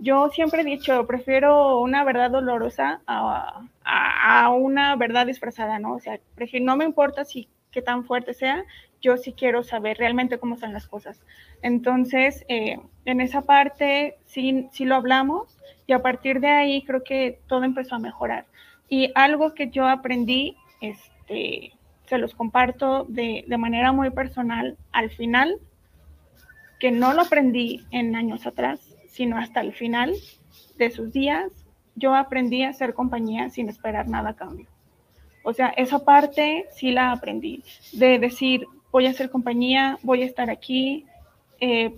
[0.01, 5.93] yo siempre he dicho, prefiero una verdad dolorosa a, a, a, una verdad disfrazada, ¿no?
[5.93, 8.65] O sea, prefiero, no me importa si qué tan fuerte sea,
[8.99, 11.21] yo sí quiero saber realmente cómo son las cosas.
[11.61, 17.03] Entonces, eh, en esa parte sí, sí lo hablamos y a partir de ahí creo
[17.03, 18.45] que todo empezó a mejorar.
[18.89, 21.73] Y algo que yo aprendí, este,
[22.05, 25.59] se los comparto de, de manera muy personal al final,
[26.79, 30.13] que no lo aprendí en años atrás, sino hasta el final
[30.77, 31.51] de sus días,
[31.95, 34.67] yo aprendí a hacer compañía sin esperar nada a cambio.
[35.43, 40.25] O sea, esa parte sí la aprendí, de decir, voy a hacer compañía, voy a
[40.25, 41.05] estar aquí,
[41.59, 41.95] eh,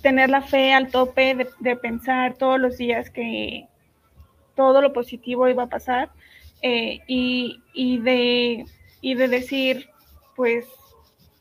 [0.00, 3.66] tener la fe al tope de, pensar todos los días que
[4.54, 6.10] todo lo positivo iba a pasar
[6.62, 8.64] eh, y, y, de,
[9.00, 9.88] y de decir,
[10.36, 10.66] pues,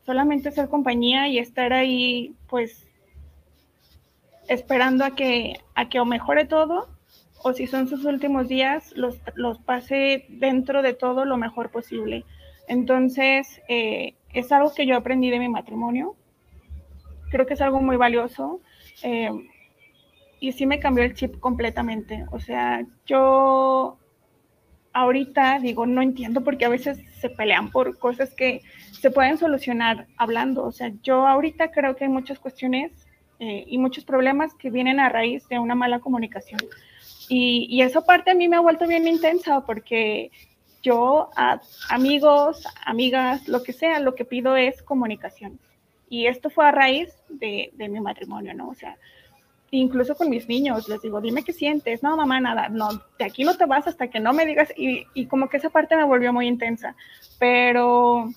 [0.06, 2.85] solamente hacer compañía y estar ahí, pues,
[4.48, 6.90] esperando a que, a que o mejore todo,
[7.44, 12.26] o si son sus últimos días, los, los pase dentro de todo lo mejor posible.
[12.68, 16.16] Entonces, eh, es algo que yo aprendí de mi matrimonio.
[17.30, 18.62] creo que es algo muy valioso.
[19.04, 19.30] Eh,
[20.40, 22.26] y sí me cambió el chip completamente.
[22.32, 23.98] O sea, yo
[24.94, 30.08] ahorita digo, no entiendo porque a veces se pelean por cosas que se pueden solucionar
[30.18, 30.64] hablando.
[30.64, 33.05] O sea, yo ahorita creo que hay muchas cuestiones
[33.40, 36.60] eh, y muchos problemas que vienen a raíz de una mala comunicación.
[37.28, 40.32] Y, y esa parte a mí me ha vuelto bien intensa porque
[40.82, 41.60] yo a
[41.90, 45.60] amigos, amigas, lo que sea, lo que pido es comunicación.
[46.08, 48.70] Y esto fue a raíz de, de mi matrimonio, ¿no?
[48.70, 48.96] O sea,
[49.72, 53.44] incluso con mis niños, les digo, dime qué sientes, no, mamá, nada, no, de aquí
[53.44, 56.04] no te vas hasta que no me digas, y, y, como que esa parte me
[56.04, 56.96] volvió muy intensa,
[57.40, 58.30] pero,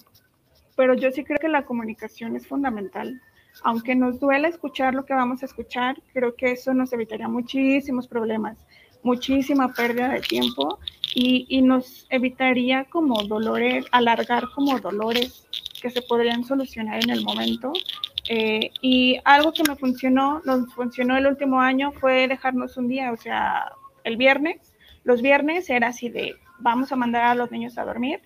[0.76, 3.20] pero yo sí creo que la comunicación es fundamental.
[3.64, 8.06] Aunque nos duela escuchar lo que vamos a escuchar, creo que eso nos evitaría muchísimos
[8.06, 8.56] problemas,
[9.02, 10.78] muchísima pérdida de tiempo
[11.14, 15.46] y, nos evitaría como dolores, alargar como dolores
[15.80, 17.72] que se podrían solucionar en el momento.
[18.28, 23.10] Eh, y algo que me funcionó, nos funcionó el último año fue dejarnos un día,
[23.10, 23.72] o sea,
[24.04, 28.20] el viernes, los viernes era así de, vamos a mandar a los niños a dormir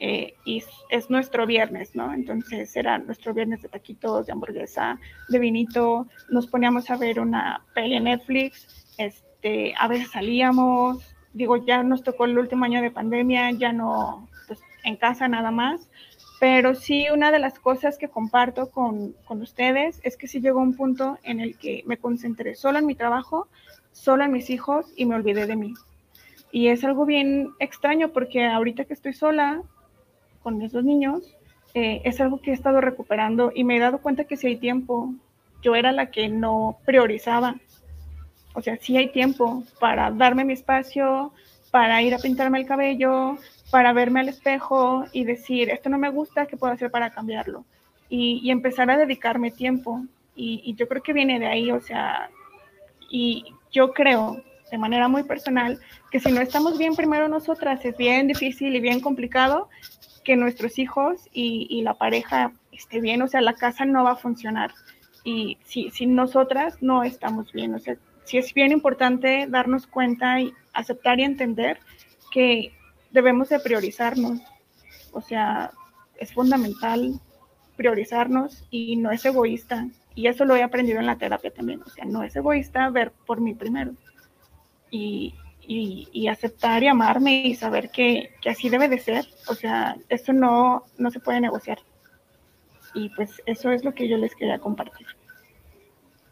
[0.00, 2.12] eh, y es nuestro viernes, ¿no?
[2.14, 7.64] Entonces era nuestro viernes de taquitos, de hamburguesa, de vinito, nos poníamos a ver una
[7.74, 12.92] peli en Netflix, este, a veces salíamos, digo, ya nos tocó el último año de
[12.92, 15.88] pandemia, ya no, pues en casa nada más,
[16.38, 20.60] pero sí, una de las cosas que comparto con, con, ustedes es que sí llegó
[20.60, 23.48] un punto en el que me concentré solo en mi trabajo,
[23.90, 25.74] solo en mis hijos y me olvidé de mí.
[26.52, 29.62] Y es algo bien extraño porque ahorita que estoy sola
[30.42, 31.34] con mis dos niños,
[31.74, 34.56] eh, es algo que he estado recuperando y me he dado cuenta que si hay
[34.56, 35.14] tiempo,
[35.62, 37.56] yo era la que no priorizaba.
[38.54, 41.32] O sea, sí hay tiempo para darme mi espacio,
[41.70, 43.36] para ir a pintarme el cabello,
[43.70, 47.64] para verme al espejo y decir, esto no me gusta, ¿qué puedo hacer para cambiarlo?
[48.08, 50.02] Y, y empezar a dedicarme tiempo.
[50.34, 52.30] Y, y, yo creo que viene de ahí, o sea,
[53.10, 55.78] y yo creo de manera muy personal
[56.10, 59.68] que si no estamos bien primero nosotras, es bien difícil y bien complicado
[60.28, 64.16] que nuestros hijos y, la pareja esté bien, o sea, la casa no va a
[64.16, 64.74] funcionar.
[65.24, 70.38] Y si, si nosotras no estamos bien, o sea, sí es bien importante darnos cuenta
[70.38, 71.80] y aceptar y entender
[72.30, 72.74] que
[73.10, 74.42] debemos de priorizarnos.
[75.12, 75.70] O sea,
[76.18, 77.18] es fundamental
[77.76, 79.88] priorizarnos y no es egoísta.
[80.14, 81.80] Y eso lo he aprendido en la terapia también.
[81.80, 83.94] O sea, no es egoísta ver por mí primero.
[84.90, 85.32] Y,
[85.68, 89.26] y, y aceptar y amarme y saber que, que, así debe de ser.
[89.48, 91.78] O sea, eso no, no se puede negociar.
[92.94, 95.06] Y pues eso es lo que yo les quería compartir.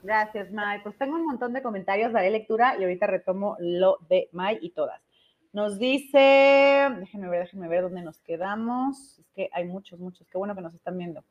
[0.03, 0.82] Gracias, May.
[0.82, 4.70] Pues tengo un montón de comentarios, daré lectura y ahorita retomo lo de May y
[4.70, 5.03] todas.
[5.53, 9.18] Nos dice, déjenme ver, déjenme ver dónde nos quedamos.
[9.18, 10.26] Es que hay muchos, muchos.
[10.28, 11.24] Qué bueno que nos están viendo.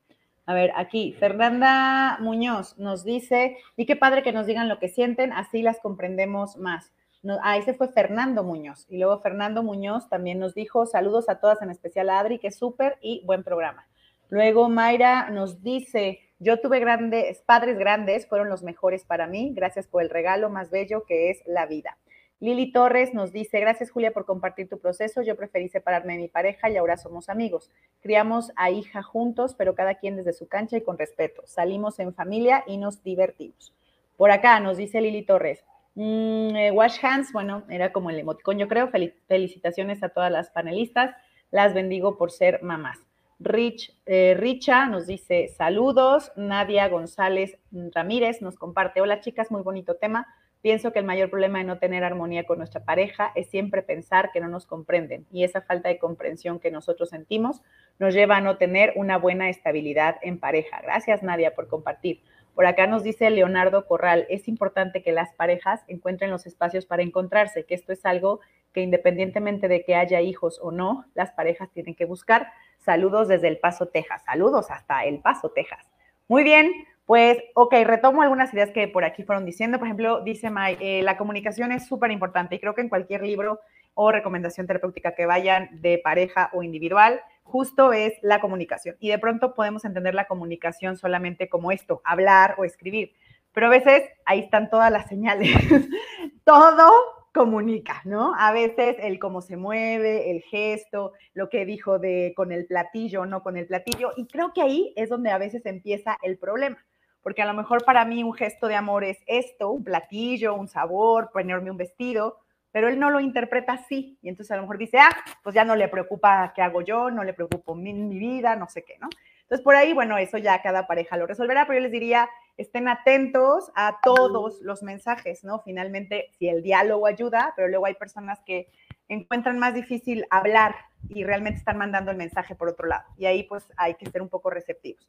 [0.46, 4.90] A ver, aquí, Fernanda Muñoz nos dice, y qué padre que nos digan lo que
[4.90, 6.94] sienten, así las comprendemos más.
[7.26, 8.86] No, ah, ese fue Fernando Muñoz.
[8.88, 12.50] Y luego Fernando Muñoz también nos dijo, saludos a todas, en especial a Adri, que
[12.50, 13.88] es súper y buen programa.
[14.30, 19.88] Luego Mayra nos dice, yo tuve grandes, padres grandes, fueron los mejores para mí, gracias
[19.88, 21.98] por el regalo más bello que es la vida.
[22.40, 26.28] Lili Torres nos dice, gracias Julia por compartir tu proceso, yo preferí separarme de mi
[26.28, 27.72] pareja y ahora somos amigos.
[28.02, 31.42] Criamos a hija juntos, pero cada quien desde su cancha y con respeto.
[31.48, 33.74] Salimos en familia y nos divertimos.
[34.16, 35.64] Por acá nos dice Lili Torres,
[35.96, 38.90] mmm, eh, wash hands, bueno, era como el emoticón, yo creo.
[38.90, 41.16] Fel felicitaciones a todas las panelistas,
[41.52, 43.00] las bendigo por ser mamás.
[43.40, 46.32] Rich, eh, Richa nos dice saludos.
[46.36, 50.28] Nadia González Ramírez nos comparte, hola chicas, muy bonito tema.
[50.62, 54.32] Pienso que el mayor problema de no tener armonía con nuestra pareja es siempre pensar
[54.32, 57.62] que no nos comprenden y esa falta de comprensión que nosotros sentimos
[58.00, 60.82] nos lleva a no tener una buena estabilidad en pareja.
[60.82, 62.24] Gracias Nadia por compartir.
[62.56, 67.04] Por acá nos dice Leonardo Corral, es importante que las parejas encuentren los espacios para
[67.04, 68.40] encontrarse, que esto es algo
[68.72, 72.52] que independientemente de que haya hijos o no, las parejas tienen que buscar.
[72.80, 74.24] Saludos desde El Paso, Texas.
[74.26, 75.86] Saludos hasta El Paso, Texas.
[76.30, 76.72] Muy bien,
[77.06, 79.78] pues, ok, retomo algunas ideas que por aquí fueron diciendo.
[79.78, 83.22] Por ejemplo, dice May, eh, la comunicación es súper importante y creo que en cualquier
[83.22, 83.60] libro
[83.94, 88.98] o recomendación terapéutica que vayan de pareja o individual, justo es la comunicación.
[89.00, 93.14] Y de pronto podemos entender la comunicación solamente como esto, hablar o escribir.
[93.54, 95.50] Pero a veces ahí están todas las señales.
[96.44, 96.92] Todo
[97.34, 98.34] comunica, ¿no?
[98.38, 103.26] A veces el cómo se mueve, el gesto, lo que dijo de con el platillo,
[103.26, 104.12] no con el platillo.
[104.18, 106.78] Y creo que ahí es donde a veces empieza el problema
[107.26, 110.68] porque a lo mejor para mí un gesto de amor es esto, un platillo, un
[110.68, 112.38] sabor, ponerme un vestido,
[112.76, 114.20] pero él no lo interpreta así.
[114.22, 117.10] Y entonces a lo mejor dice, ah, pues ya no le preocupa qué hago yo,
[117.10, 119.08] no le preocupo mi, mi vida, no sé qué, ¿no?
[119.44, 122.90] Entonces, por ahí, bueno, eso ya cada pareja lo resolverá, pero yo les diría, estén
[122.90, 125.62] atentos a todos los mensajes, ¿no?
[125.62, 128.68] Finalmente, si el diálogo ayuda, pero luego hay personas que
[129.08, 130.76] encuentran más difícil hablar
[131.08, 133.06] y realmente están mandando el mensaje por otro lado.
[133.18, 135.08] Y ahí pues hay que ser un poco receptivos.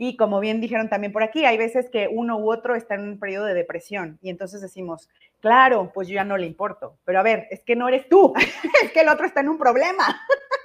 [0.00, 3.00] Y como bien dijeron también por aquí, hay veces que uno u otro está en
[3.00, 7.18] un periodo de depresión y entonces decimos, claro, pues yo ya no le importo, pero
[7.18, 8.32] a ver, es que no eres tú,
[8.84, 10.04] es que el otro está en un problema.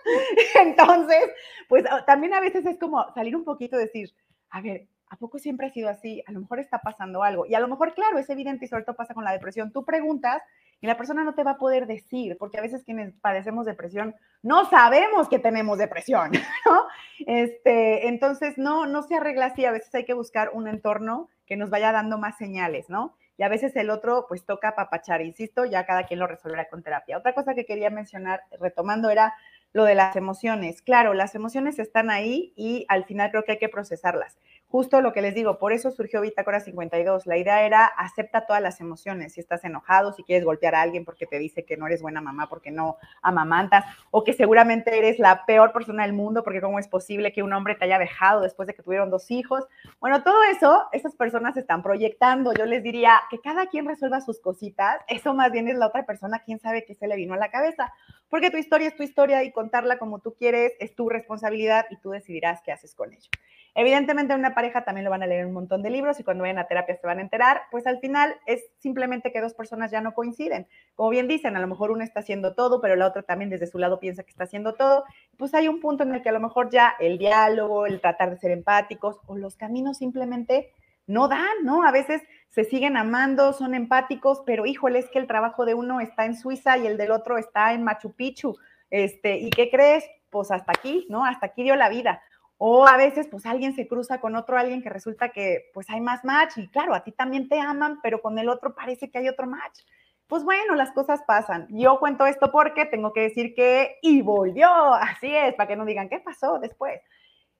[0.61, 1.31] entonces,
[1.67, 4.13] pues también a veces es como salir un poquito y decir,
[4.51, 6.23] a ver, ¿a poco siempre ha sido así?
[6.27, 7.47] A lo mejor está pasando algo.
[7.47, 9.71] Y a lo mejor, claro, es evidente y sobre todo pasa con la depresión.
[9.71, 10.43] Tú preguntas
[10.83, 14.15] y la persona no te va a poder decir, porque a veces quienes padecemos depresión
[14.41, 16.31] no sabemos que tenemos depresión,
[16.65, 16.87] ¿no?
[17.25, 21.55] Este, entonces, no, no se arregla así, a veces hay que buscar un entorno que
[21.55, 23.15] nos vaya dando más señales, ¿no?
[23.37, 26.83] Y a veces el otro, pues toca papachar, insisto, ya cada quien lo resolverá con
[26.83, 27.17] terapia.
[27.17, 29.33] Otra cosa que quería mencionar, retomando, era
[29.71, 30.81] lo de las emociones.
[30.81, 34.37] Claro, las emociones están ahí y al final creo que hay que procesarlas
[34.73, 37.27] justo lo que les digo, por eso surgió Bitácora 52.
[37.27, 39.33] La idea era acepta todas las emociones.
[39.33, 42.21] Si estás enojado, si quieres golpear a alguien porque te dice que no eres buena
[42.21, 46.79] mamá, porque no amamantas, o que seguramente eres la peor persona del mundo, porque cómo
[46.79, 49.63] es posible que un hombre te haya dejado después de que tuvieron dos hijos.
[49.99, 52.51] Bueno, todo eso, esas personas están proyectando.
[52.55, 55.01] Yo les diría que cada quien resuelva sus cositas.
[55.07, 57.51] Eso más bien es la otra persona, quién sabe qué se le vino a la
[57.51, 57.93] cabeza.
[58.33, 61.97] Porque tu historia es tu historia y contarla como tú quieres es tu responsabilidad y
[61.97, 63.29] tú decidirás qué haces con ello.
[63.75, 66.41] Evidentemente, en una pareja también lo van a leer un montón de libros y cuando
[66.41, 69.91] vayan a terapia se van a enterar, pues al final es simplemente que dos personas
[69.91, 70.65] ya no coinciden.
[70.95, 73.67] Como bien dicen, a lo mejor uno está haciendo todo, pero la otra también desde
[73.67, 75.03] su lado piensa que está haciendo todo.
[75.37, 78.31] Pues hay un punto en el que a lo mejor ya el diálogo, el tratar
[78.31, 80.71] de ser empáticos o los caminos simplemente
[81.07, 81.85] no dan, ¿no?
[81.85, 85.99] A veces se siguen amando, son empáticos, pero híjole, es que el trabajo de uno
[85.99, 88.55] está en Suiza y el del otro está en Machu Picchu.
[88.89, 90.05] Este, ¿y qué crees?
[90.29, 91.25] Pues hasta aquí, ¿no?
[91.25, 92.21] Hasta aquí dio la vida.
[92.57, 95.99] O a veces, pues alguien se cruza con otro alguien que resulta que pues hay
[95.99, 99.17] más match y claro, a ti también te aman, pero con el otro parece que
[99.17, 99.79] hay otro match.
[100.27, 101.67] Pues bueno, las cosas pasan.
[101.69, 105.85] Yo cuento esto porque tengo que decir que y volvió, así es, para que no
[105.85, 107.01] digan qué pasó después.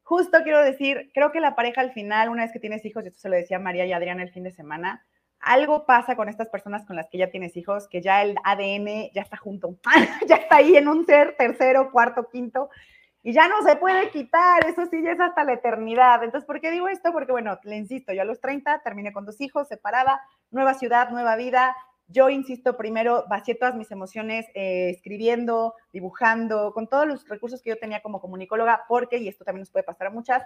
[0.04, 3.08] Justo quiero decir, creo que la pareja al final, una vez que tienes hijos, y
[3.08, 5.06] esto se lo decía María y Adrián el fin de semana,
[5.40, 9.12] algo pasa con estas personas con las que ya tienes hijos, que ya el ADN
[9.14, 9.78] ya está junto,
[10.28, 12.70] ya está ahí en un ser tercero, cuarto, quinto,
[13.26, 16.22] y ya no se puede quitar, eso sí, ya es hasta la eternidad.
[16.24, 17.14] Entonces, ¿por qué digo esto?
[17.14, 21.10] Porque, bueno, le insisto, yo a los 30 terminé con dos hijos, separada, nueva ciudad,
[21.10, 21.74] nueva vida.
[22.14, 27.72] Yo, insisto, primero vacié todas mis emociones eh, escribiendo, dibujando, con todos los recursos que
[27.72, 30.44] yo tenía como comunicóloga, porque, y esto también nos puede pasar a muchas,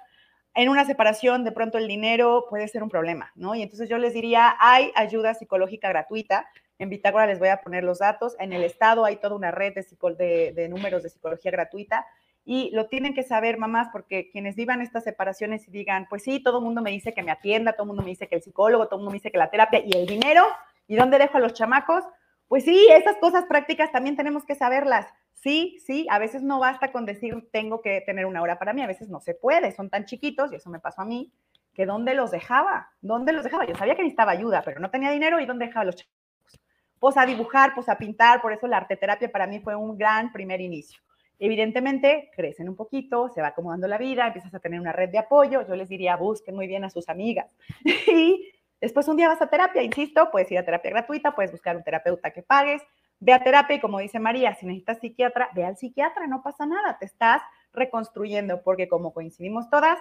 [0.55, 3.53] en una separación, de pronto el dinero puede ser un problema, ¿no?
[3.53, 6.47] Y entonces yo les diría, hay ayuda psicológica gratuita.
[6.79, 8.37] En Bitácora les voy a poner los datos.
[8.39, 12.07] En el estado hay toda una red de, de números de psicología gratuita
[12.49, 16.39] y lo tienen que saber mamás porque quienes vivan estas separaciones y digan, pues sí,
[16.41, 18.41] todo el mundo me dice que me atienda, todo el mundo me dice que el
[18.41, 20.45] psicólogo, todo el mundo me dice que la terapia y el dinero,
[20.87, 22.03] ¿y dónde dejo a los chamacos?
[22.47, 25.07] Pues sí, esas cosas prácticas también tenemos que saberlas.
[25.33, 28.81] Sí, sí, a veces no basta con decir tengo que tener una hora para mí,
[28.81, 31.31] a veces no se puede, son tan chiquitos, y eso me pasó a mí,
[31.73, 32.89] que ¿dónde los dejaba?
[33.01, 33.65] ¿Dónde los dejaba?
[33.65, 36.59] Yo sabía que necesitaba ayuda, pero no tenía dinero y ¿dónde dejaba los chamacos?
[36.99, 40.31] Pues a dibujar, pues a pintar, por eso la arteterapia para mí fue un gran
[40.31, 40.99] primer inicio.
[41.39, 45.19] Evidentemente, crecen un poquito, se va acomodando la vida, empiezas a tener una red de
[45.19, 45.67] apoyo.
[45.67, 47.55] Yo les diría, busquen muy bien a sus amigas.
[47.85, 48.49] y
[48.81, 51.83] después un día vas a terapia, insisto, puedes ir a terapia gratuita, puedes buscar un
[51.83, 52.81] terapeuta que pagues.
[53.19, 56.65] Ve a terapia y como dice María, si necesitas psiquiatra, ve al psiquiatra, no pasa
[56.65, 57.41] nada, te estás
[57.73, 59.97] reconstruyendo, porque como coincidimos todas,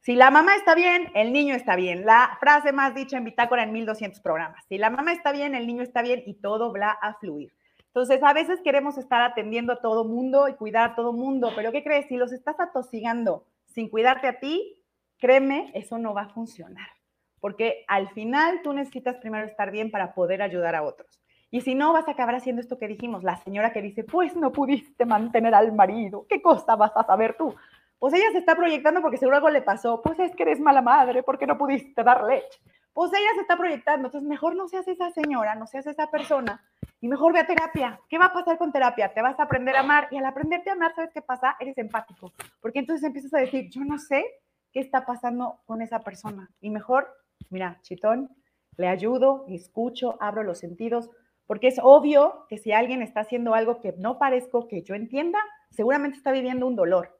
[0.00, 2.06] si la mamá está bien, el niño está bien.
[2.06, 4.64] La frase más dicha en Bitácora en 1200 programas.
[4.68, 7.52] Si la mamá está bien, el niño está bien y todo va a fluir.
[7.88, 11.72] Entonces, a veces queremos estar atendiendo a todo mundo y cuidar a todo mundo, pero
[11.72, 12.06] ¿qué crees?
[12.06, 14.84] Si los estás atosigando sin cuidarte a ti,
[15.18, 16.88] créeme, eso no va a funcionar.
[17.46, 21.20] Porque al final tú necesitas primero estar bien para poder ayudar a otros.
[21.48, 24.34] Y si no, vas a acabar haciendo esto que dijimos, la señora que dice, pues
[24.34, 27.54] no pudiste mantener al marido, ¿qué cosa vas a saber tú?
[28.00, 30.82] Pues ella se está proyectando porque seguro algo le pasó, pues es que eres mala
[30.82, 32.58] madre, porque no pudiste dar leche.
[32.92, 36.64] Pues ella se está proyectando, entonces mejor no seas esa señora, no seas esa persona
[37.00, 38.00] y mejor ve a terapia.
[38.08, 39.14] ¿Qué va a pasar con terapia?
[39.14, 41.54] Te vas a aprender a amar y al aprenderte a amar, ¿sabes qué pasa?
[41.60, 44.24] Eres empático, porque entonces empiezas a decir, yo no sé
[44.72, 47.08] qué está pasando con esa persona y mejor,
[47.50, 48.30] mira, chitón,
[48.76, 51.10] le ayudo, escucho, abro los sentidos,
[51.46, 55.38] porque es obvio que si alguien está haciendo algo que no parezco que yo entienda,
[55.70, 57.16] seguramente está viviendo un dolor.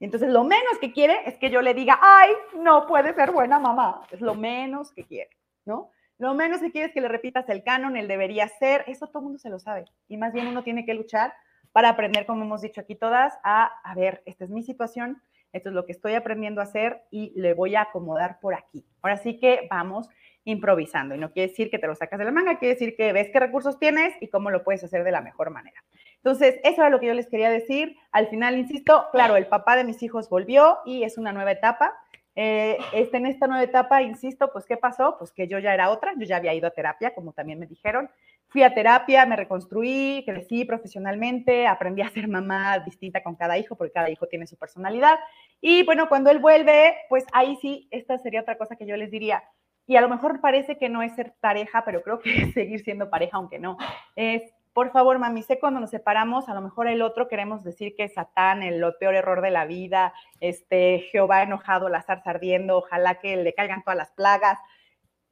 [0.00, 3.32] Y entonces lo menos que quiere es que yo le diga, ay, no puede ser
[3.32, 4.02] buena mamá.
[4.10, 5.30] Es lo menos que quiere,
[5.64, 5.90] ¿no?
[6.18, 9.24] Lo menos que quieres que le repitas el canon, el debería ser, eso todo el
[9.24, 9.84] mundo se lo sabe.
[10.08, 11.32] Y más bien uno tiene que luchar
[11.72, 15.22] para aprender, como hemos dicho aquí todas, a, a ver, esta es mi situación,
[15.52, 18.84] esto es lo que estoy aprendiendo a hacer y le voy a acomodar por aquí.
[19.02, 20.08] Ahora sí que vamos
[20.44, 23.12] improvisando y no quiere decir que te lo sacas de la manga, quiere decir que
[23.12, 25.84] ves qué recursos tienes y cómo lo puedes hacer de la mejor manera.
[26.16, 27.96] Entonces, eso era lo que yo les quería decir.
[28.12, 31.94] Al final, insisto, claro, el papá de mis hijos volvió y es una nueva etapa.
[32.34, 35.16] Eh, este, en esta nueva etapa, insisto, pues, ¿qué pasó?
[35.18, 37.66] Pues que yo ya era otra, yo ya había ido a terapia, como también me
[37.66, 38.10] dijeron.
[38.50, 43.76] Fui a terapia, me reconstruí, crecí profesionalmente, aprendí a ser mamá distinta con cada hijo,
[43.76, 45.18] porque cada hijo tiene su personalidad.
[45.60, 49.10] Y bueno, cuando él vuelve, pues ahí sí, esta sería otra cosa que yo les
[49.10, 49.44] diría.
[49.86, 52.80] Y a lo mejor parece que no es ser pareja, pero creo que es seguir
[52.80, 53.76] siendo pareja, aunque no.
[54.16, 54.42] Es,
[54.72, 58.04] por favor, mami, sé cuando nos separamos, a lo mejor el otro queremos decir que
[58.04, 63.16] es Satán, el peor error de la vida, este, Jehová enojado, la zarza ardiendo, ojalá
[63.16, 64.58] que le caigan todas las plagas.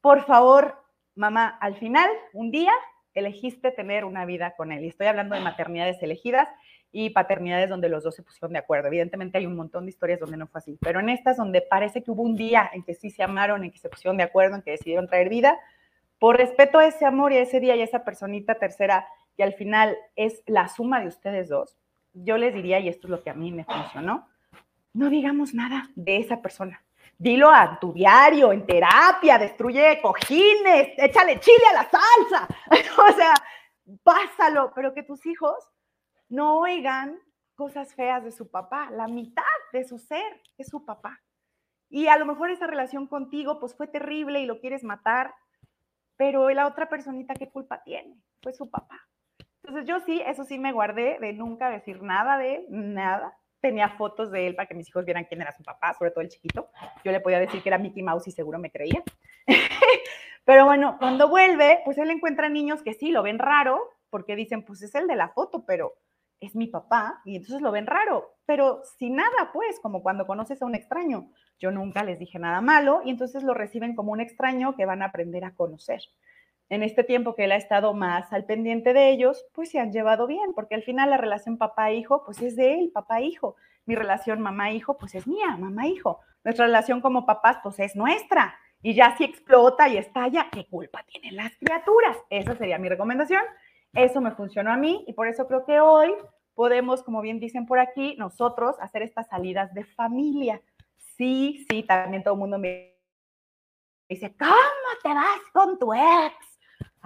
[0.03, 0.83] Por favor,
[1.15, 2.73] mamá, al final, un día
[3.21, 4.85] elegiste tener una vida con él.
[4.85, 6.49] Y estoy hablando de maternidades elegidas
[6.93, 8.89] y paternidades donde los dos se pusieron de acuerdo.
[8.89, 12.03] Evidentemente hay un montón de historias donde no fue así, pero en estas donde parece
[12.03, 14.57] que hubo un día en que sí se amaron, en que se pusieron de acuerdo,
[14.57, 15.59] en que decidieron traer vida,
[16.19, 19.07] por respeto a ese amor y a ese día y a esa personita tercera,
[19.37, 21.77] que al final es la suma de ustedes dos,
[22.15, 24.27] yo les diría, y esto es lo que a mí me funcionó,
[24.95, 26.86] no digamos nada de esa persona
[27.19, 32.49] dilo a tu diario, en terapia, destruye cojines, échale chile a la salsa.
[33.09, 33.35] o sea,
[34.03, 35.57] pásalo, pero que tus hijos
[36.29, 37.19] no oigan
[37.55, 38.91] cosas feas de su papá.
[38.91, 41.21] La mitad de su ser es su papá.
[41.89, 45.35] Y a lo mejor esa relación contigo pues fue terrible y lo quieres matar,
[46.17, 48.17] pero la otra personita, ¿qué culpa tiene?
[48.43, 49.01] Fue su papá.
[49.63, 53.37] Entonces yo sí, eso sí me guardé de nunca decir nada de nada
[53.67, 56.21] tenía fotos de él para que mis hijos vieran quién era su papá, sobre todo
[56.21, 56.71] el chiquito.
[57.05, 59.03] Yo le podía decir que era Mickey Mouse y seguro me creía.
[60.45, 64.63] Pero bueno, cuando vuelve, pues él encuentra niños que sí lo ven raro, porque dicen,
[64.63, 65.95] pues es el de la foto, pero
[66.39, 70.63] es mi papá, y entonces lo ven raro, pero sin nada, pues, como cuando conoces
[70.63, 71.33] a un extraño.
[71.59, 75.03] Yo nunca les dije nada malo, y entonces lo reciben como un extraño que van
[75.03, 76.01] a aprender a conocer
[76.69, 79.93] en este tiempo que él ha estado más al pendiente de ellos, pues se han
[79.93, 83.57] llevado bien, porque al final la relación papá-hijo, pues es de él, papá-hijo.
[83.85, 86.21] Mi relación mamá-hijo, pues es mía, mamá-hijo.
[86.43, 88.57] Nuestra relación como papás, pues es nuestra.
[88.83, 92.17] Y ya si explota y estalla, ¿qué culpa tienen las criaturas?
[92.31, 93.43] Esa sería mi recomendación.
[93.95, 96.13] Eso me funcionó a mí y por eso creo que hoy
[96.55, 100.61] podemos, como bien dicen por aquí, nosotros hacer estas salidas de familia.
[101.17, 102.97] Sí, sí, también todo el mundo me
[104.09, 104.53] dice, ¿cómo
[105.03, 106.56] te vas con tu ex?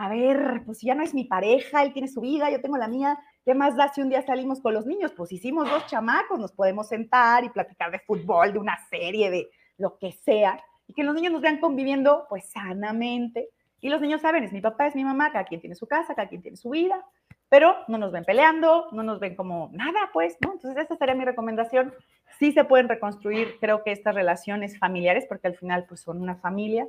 [0.00, 2.88] A ver, pues ya no es mi pareja, él tiene su vida, yo tengo la
[2.88, 5.12] mía, ¿qué más da si un día salimos con los niños?
[5.14, 9.50] Pues hicimos dos chamacos, nos podemos sentar y platicar de fútbol, de una serie, de
[9.76, 13.50] lo que sea, y que los niños nos vean conviviendo pues sanamente.
[13.82, 16.14] Y los niños saben, es mi papá, es mi mamá, cada quien tiene su casa,
[16.14, 17.04] cada quien tiene su vida,
[17.50, 20.52] pero no nos ven peleando, no nos ven como nada, pues, ¿no?
[20.54, 21.92] Entonces, esa sería mi recomendación.
[22.38, 26.36] Sí se pueden reconstruir, creo que estas relaciones familiares, porque al final, pues, son una
[26.36, 26.88] familia,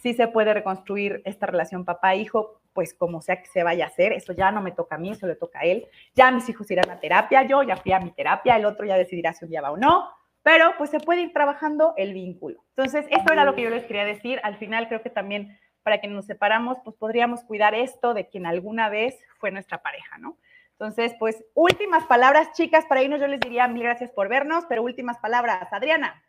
[0.00, 4.12] sí se puede reconstruir esta relación papá-hijo, pues como sea que se vaya a hacer,
[4.12, 5.86] eso ya no me toca a mí, eso le toca a él.
[6.14, 8.96] Ya mis hijos irán a terapia, yo ya fui a mi terapia, el otro ya
[8.96, 10.08] decidirá si un va o no,
[10.42, 12.64] pero pues se puede ir trabajando el vínculo.
[12.76, 14.40] Entonces, esto era lo que yo les quería decir.
[14.42, 18.46] Al final creo que también para que nos separamos, pues podríamos cuidar esto de quien
[18.46, 20.36] alguna vez fue nuestra pareja, ¿no?
[20.72, 24.82] Entonces, pues últimas palabras, chicas, para irnos yo les diría mil gracias por vernos, pero
[24.82, 26.24] últimas palabras, Adriana.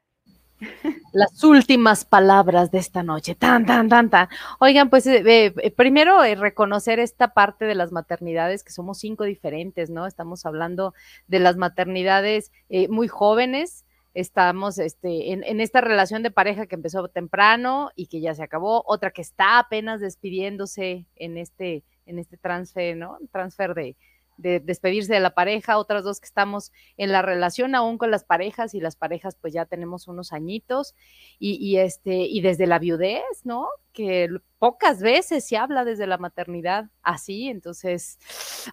[1.13, 3.35] Las últimas palabras de esta noche.
[3.35, 4.27] Tan, tan, tan, tan.
[4.59, 9.23] Oigan, pues eh, eh, primero eh, reconocer esta parte de las maternidades, que somos cinco
[9.23, 10.07] diferentes, ¿no?
[10.07, 10.93] Estamos hablando
[11.27, 12.51] de las maternidades
[12.89, 13.85] muy jóvenes.
[14.13, 18.83] Estamos este, en, esta relación de pareja que empezó temprano y que ya se acabó.
[18.85, 23.17] Otra que está apenas despidiéndose en este, en este transfer, ¿no?
[23.31, 23.95] Transfer de,
[24.37, 28.23] de despedirse de la pareja, otras dos que estamos en la relación aún con las
[28.23, 30.95] parejas y las parejas pues ya tenemos unos añitos
[31.39, 33.67] y, este y desde la viudez, ¿no?
[33.91, 34.29] Que
[34.59, 38.17] pocas veces se habla desde la maternidad así, entonces,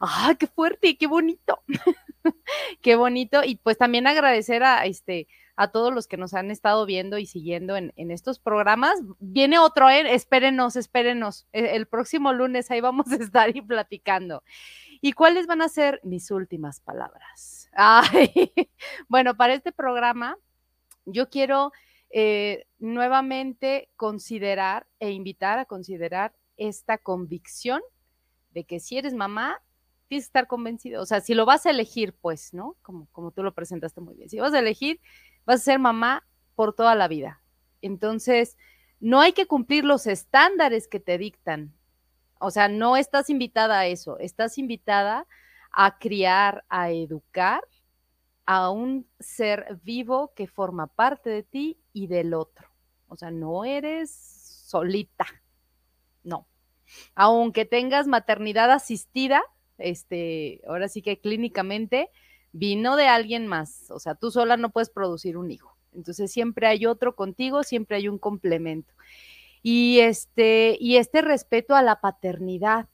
[0.00, 1.60] ¡ay, qué fuerte y qué bonito!
[2.82, 5.26] qué bonito y pues también agradecer a este
[5.60, 8.94] a todos los que nos han estado viendo y siguiendo en, estos programas.
[9.18, 10.14] Viene otro, ¿eh?
[10.14, 11.46] espérenos, espérenos.
[11.52, 14.42] El, el próximo lunes ahí vamos a estar y platicando.
[15.00, 17.70] ¿Y cuáles van a ser mis últimas palabras?
[19.08, 20.36] bueno, para este programa
[21.06, 21.72] yo quiero
[22.10, 27.80] eh, nuevamente considerar e invitar a considerar esta convicción
[28.50, 29.62] de que si eres mamá,
[30.08, 31.00] tienes que estar convencido.
[31.00, 32.76] O sea, si lo vas a elegir, pues, ¿no?
[32.82, 34.28] Como, como tú lo presentaste muy bien.
[34.28, 35.00] Si vas a elegir,
[35.46, 37.42] vas a ser mamá por toda la vida.
[37.80, 38.58] Entonces,
[38.98, 41.72] no hay que cumplir los estándares que te dictan
[42.40, 45.26] o sea, no estás invitada a eso, estás invitada
[45.72, 47.62] a criar, a educar
[48.46, 52.68] a un ser vivo que forma parte de ti y del otro.
[53.06, 54.10] O sea, no eres
[54.66, 55.26] solita,
[56.24, 56.48] no.
[57.14, 59.42] Aunque tengas maternidad asistida,
[59.78, 62.10] este, ahora sí que clínicamente
[62.52, 63.90] vino de alguien más.
[63.90, 65.76] O sea, tú sola no puedes producir un hijo.
[65.92, 68.92] Entonces siempre hay otro contigo, siempre hay un complemento.
[69.62, 72.88] Y este, y este respeto a la paternidad.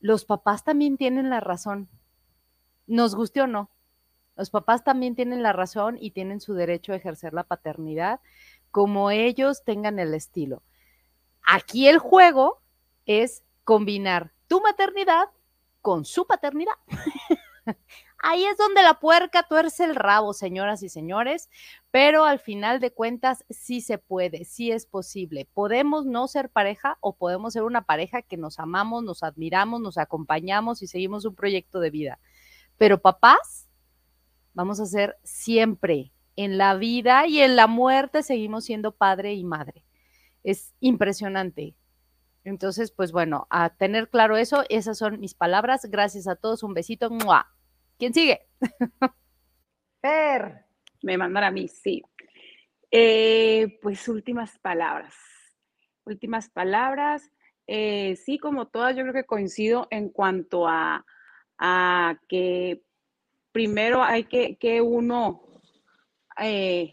[0.00, 1.88] Los papás también tienen la razón.
[2.86, 3.70] Nos guste o no.
[4.36, 8.20] Los papás también tienen la razón y tienen su derecho a ejercer la paternidad
[8.70, 10.64] como ellos tengan el estilo.
[11.46, 12.60] Aquí el juego
[13.06, 15.30] es combinar tu maternidad
[15.80, 16.74] con su paternidad.
[18.18, 21.50] Ahí es donde la puerca tuerce el rabo, señoras y señores,
[21.90, 25.46] pero al final de cuentas sí se puede, sí es posible.
[25.52, 29.98] Podemos no ser pareja o podemos ser una pareja que nos amamos, nos admiramos, nos
[29.98, 32.18] acompañamos y seguimos un proyecto de vida.
[32.78, 33.68] Pero papás,
[34.54, 39.44] vamos a ser siempre en la vida y en la muerte seguimos siendo padre y
[39.44, 39.84] madre.
[40.42, 41.74] Es impresionante.
[42.44, 45.86] Entonces, pues bueno, a tener claro eso, esas son mis palabras.
[45.90, 47.10] Gracias a todos, un besito.
[47.98, 48.46] ¿Quién sigue?
[50.00, 50.64] Per.
[51.02, 52.02] Me mandan a mí, sí.
[52.90, 55.14] Eh, pues últimas palabras.
[56.04, 57.30] Últimas palabras.
[57.66, 61.04] Eh, sí, como todas, yo creo que coincido en cuanto a,
[62.28, 62.82] que
[63.52, 65.62] primero hay que, que uno
[66.38, 66.92] eh,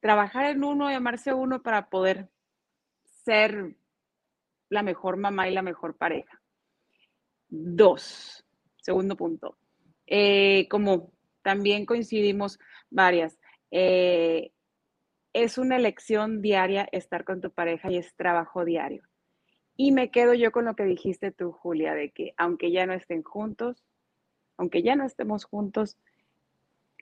[0.00, 2.30] trabajar en uno y amarse a uno para poder
[3.24, 3.76] ser
[4.68, 6.40] la mejor mamá y la mejor pareja.
[7.48, 8.44] Dos,
[8.80, 9.56] segundo punto,
[10.06, 11.12] eh, como
[11.42, 12.58] también coincidimos
[12.90, 13.38] varias,
[13.70, 14.52] eh,
[15.32, 19.02] es una elección diaria estar con tu pareja y es trabajo diario.
[19.76, 22.94] Y me quedo yo con lo que dijiste tú, Julia, de que aunque ya no
[22.94, 23.84] estén juntos,
[24.56, 25.98] aunque ya no estemos juntos,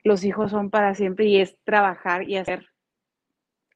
[0.03, 2.67] los hijos son para siempre y es trabajar y hacer,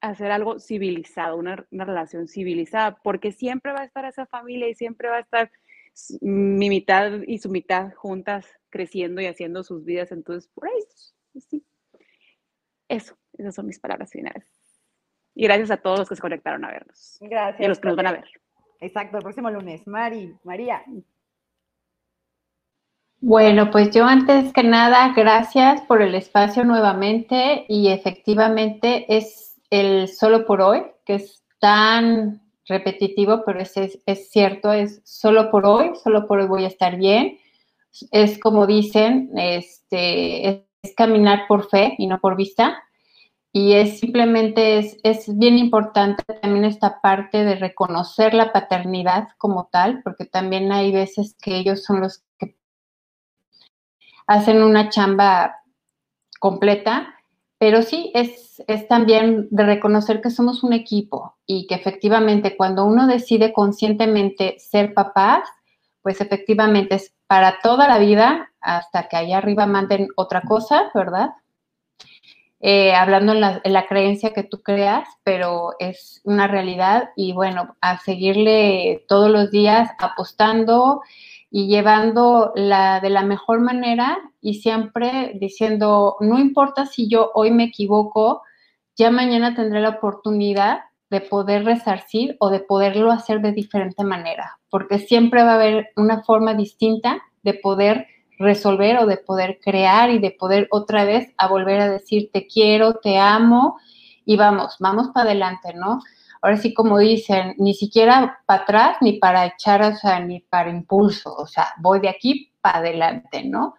[0.01, 4.75] hacer algo civilizado, una, una relación civilizada, porque siempre va a estar esa familia y
[4.75, 5.51] siempre va a estar
[6.21, 10.11] mi mitad y su mitad juntas creciendo y haciendo sus vidas.
[10.11, 11.65] Entonces, por ahí, sí.
[12.87, 14.45] Eso, esas son mis palabras finales.
[15.35, 17.17] Y gracias a todos los que se conectaron a vernos.
[17.21, 17.61] Gracias.
[17.61, 18.25] Y a los que nos van a ver.
[18.81, 19.85] Exacto, el próximo lunes.
[19.87, 20.83] Mari, María.
[23.21, 30.07] Bueno, pues yo antes que nada, gracias por el espacio nuevamente y efectivamente es el
[30.07, 35.91] solo por hoy, que es tan repetitivo, pero es, es, cierto, es solo por hoy,
[36.03, 37.39] solo por hoy voy a estar bien.
[38.11, 40.63] Es como dicen, este, es,
[40.95, 42.81] caminar por fe y no por vista.
[43.51, 49.67] Y es simplemente, es, es bien importante también esta parte de reconocer la paternidad como
[49.71, 52.55] tal, porque también hay veces que ellos son los que
[54.27, 55.63] hacen una chamba
[56.39, 57.18] completa
[57.59, 62.85] pero sí, es, es, también de reconocer que somos un equipo y que efectivamente cuando
[62.85, 65.47] uno decide conscientemente ser papás,
[66.01, 71.31] pues efectivamente es para toda la vida hasta que allá arriba manden otra cosa, ¿verdad?
[72.61, 77.33] Eh, hablando en la, en la, creencia que tú creas, pero es una realidad y
[77.33, 81.01] bueno, a seguirle todos los días apostando
[81.51, 87.51] y llevando la de la mejor manera y siempre diciendo, no importa si yo hoy
[87.51, 88.43] me equivoco,
[88.95, 94.59] ya mañana tendré la oportunidad de poder resarcir o de poderlo hacer de diferente manera,
[94.69, 98.05] porque siempre va a haber una forma distinta de poder
[98.37, 102.47] resolver o de poder crear y de poder otra vez a volver a decir te
[102.47, 103.79] quiero, te amo
[104.23, 105.99] y vamos, vamos para adelante, ¿no?
[106.41, 110.69] Ahora sí como dicen, ni siquiera para atrás ni para echar, o sea, ni para
[110.69, 113.75] impulso, o sea, voy de aquí para adelante, ¿no?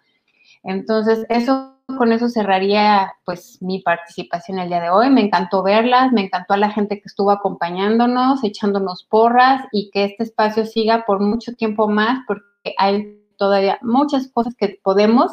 [0.63, 5.09] Entonces, eso con eso cerraría pues mi participación el día de hoy.
[5.09, 10.05] Me encantó verlas, me encantó a la gente que estuvo acompañándonos, echándonos porras y que
[10.05, 15.31] este espacio siga por mucho tiempo más porque hay todavía muchas cosas que podemos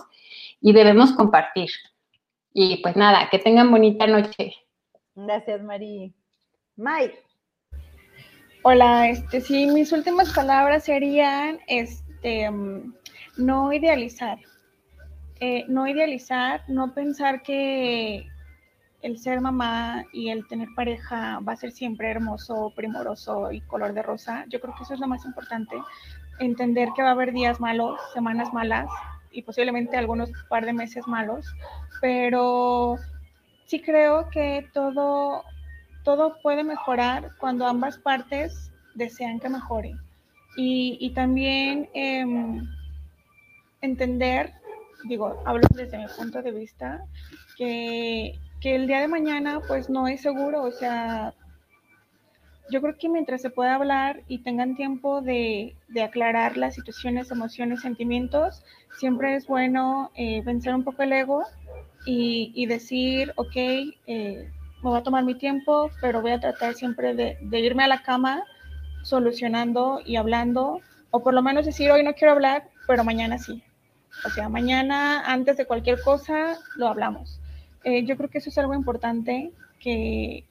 [0.60, 1.70] y debemos compartir.
[2.52, 4.54] Y pues nada, que tengan bonita noche.
[5.14, 6.10] Gracias, María.
[6.78, 7.24] Mike.
[8.62, 12.94] Hola, este sí, mis últimas palabras serían este mm,
[13.36, 14.38] no idealizar.
[15.40, 18.28] Eh, no idealizar, no pensar que
[19.02, 23.92] el ser mamá y el tener pareja va a ser siempre hermoso, primoroso y color
[23.92, 24.44] de rosa.
[24.48, 25.74] Yo creo que eso es lo más importante.
[26.38, 28.88] Entender que va a haber días malos, semanas malas
[29.32, 31.44] y posiblemente algunos par de meses malos,
[32.00, 32.98] pero
[33.66, 35.42] sí creo que todo
[36.08, 39.94] todo puede mejorar cuando ambas partes desean que mejore.
[40.56, 42.66] Y, también em,
[43.82, 44.54] entender
[45.04, 47.04] digo, hablo desde mi punto de vista,
[47.58, 51.34] que, que el día de mañana pues no es seguro, o sea,
[52.70, 57.30] yo creo que mientras se pueda hablar y tengan tiempo de, de aclarar las situaciones,
[57.30, 58.64] emociones, sentimientos,
[58.98, 61.42] siempre es bueno eh, vencer un poco el ego
[62.06, 63.56] y, y decir, ok,
[64.06, 64.50] eh,
[64.82, 68.02] me voy a tomar mi tiempo, pero voy a tratar siempre de, irme a la
[68.02, 68.44] cama
[69.02, 70.80] solucionando y hablando,
[71.10, 73.62] o por lo menos decir, hoy no quiero hablar, pero mañana sí.
[74.24, 77.40] O sea, mañana, antes de cualquier cosa, lo hablamos.
[77.84, 80.44] Eh, yo creo que eso es algo importante que,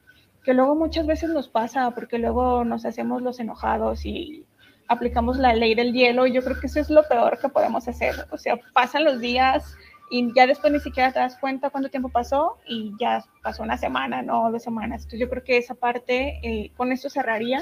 [0.44, 4.45] que luego muchas veces nos pasa porque luego nos hacemos los enojados y
[4.88, 7.88] aplicamos la ley del hielo y yo creo que eso es lo peor que podemos
[7.88, 8.16] hacer.
[8.32, 9.76] O sea, pasan los días
[10.10, 13.78] y ya después ni siquiera te das cuenta cuánto tiempo pasó y ya pasó una
[13.78, 15.04] semana, no dos semanas.
[15.04, 17.62] Entonces yo creo que esa parte, eh, con esto cerraría.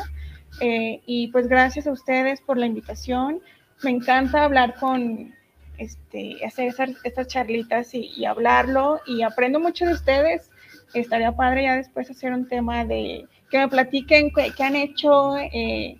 [0.61, 3.41] Eh, y pues gracias a ustedes por la invitación.
[3.83, 5.33] Me encanta hablar con,
[5.77, 6.73] este, hacer
[7.03, 10.49] estas charlitas y, y hablarlo y aprendo mucho de ustedes
[10.99, 15.97] estaría padre ya después hacer un tema de que me platiquen qué, han hecho eh,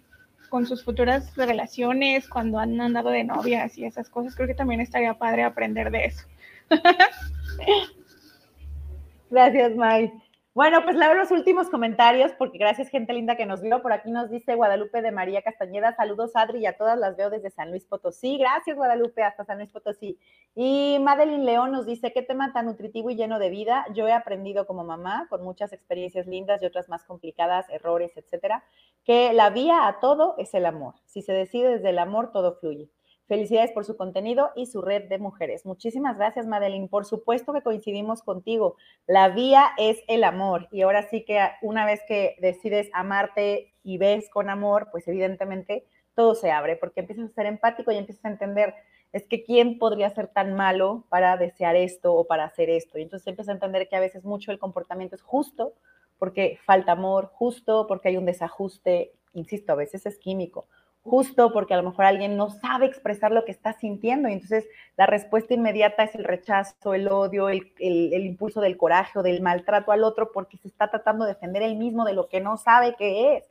[0.55, 4.35] con sus futuras relaciones, cuando han andado de novias y esas cosas.
[4.35, 6.25] Creo que también estaría padre aprender de eso.
[9.29, 10.13] Gracias, Mike.
[10.55, 13.81] Bueno, pues leo los últimos comentarios, porque gracias, gente linda que nos vio.
[13.81, 15.93] Por aquí nos dice Guadalupe de María Castañeda.
[15.97, 18.37] Saludos, Adri, y a todas las veo desde San Luis Potosí.
[18.37, 20.17] Gracias, Guadalupe, hasta San Luis Potosí.
[20.55, 23.85] Y Madeline León nos dice: Qué tema tan nutritivo y lleno de vida.
[23.93, 28.63] Yo he aprendido como mamá, con muchas experiencias lindas y otras más complicadas, errores, etcétera,
[29.03, 30.95] que la vía a todo es el amor.
[31.03, 32.89] Si se decide desde el amor, todo fluye.
[33.27, 35.65] Felicidades por su contenido y su red de mujeres.
[35.65, 36.87] Muchísimas gracias, Madeline.
[36.87, 38.75] Por supuesto que coincidimos contigo.
[39.07, 40.67] La vía es el amor.
[40.71, 45.85] Y ahora sí que una vez que decides amarte y ves con amor, pues evidentemente
[46.13, 48.75] todo se abre porque empiezas a ser empático y empiezas a entender,
[49.11, 52.99] es que quién podría ser tan malo para desear esto o para hacer esto.
[52.99, 55.73] Y entonces empiezas a entender que a veces mucho el comportamiento es justo
[56.19, 60.67] porque falta amor, justo porque hay un desajuste, insisto, a veces es químico
[61.05, 64.67] justo porque a lo mejor alguien no sabe expresar lo que está sintiendo y entonces
[64.97, 69.91] la respuesta inmediata es el rechazo, el odio, el, impulso del coraje o del maltrato
[69.91, 72.95] al otro porque se está tratando de defender el mismo de lo que no sabe
[72.97, 73.43] qué es.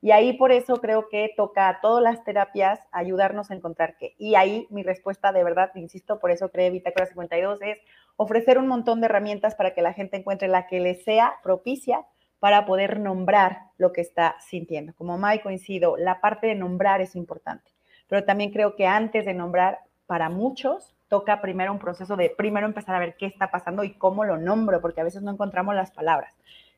[0.00, 4.14] Y ahí por eso creo que toca a todas las terapias ayudarnos a encontrar qué.
[4.16, 7.78] Y ahí mi respuesta de verdad, insisto, por eso creé Bitácora 52, es
[8.16, 12.06] ofrecer un montón de herramientas para que la gente encuentre la que le sea propicia
[12.40, 14.94] para poder nombrar lo que está sintiendo.
[14.94, 17.70] Como Mike coincido, la parte de nombrar es importante,
[18.08, 22.66] pero también creo que antes de nombrar, para muchos, toca primero un proceso de primero
[22.66, 25.74] empezar a ver qué está pasando y cómo lo nombro, porque a veces no encontramos
[25.74, 26.34] las palabras.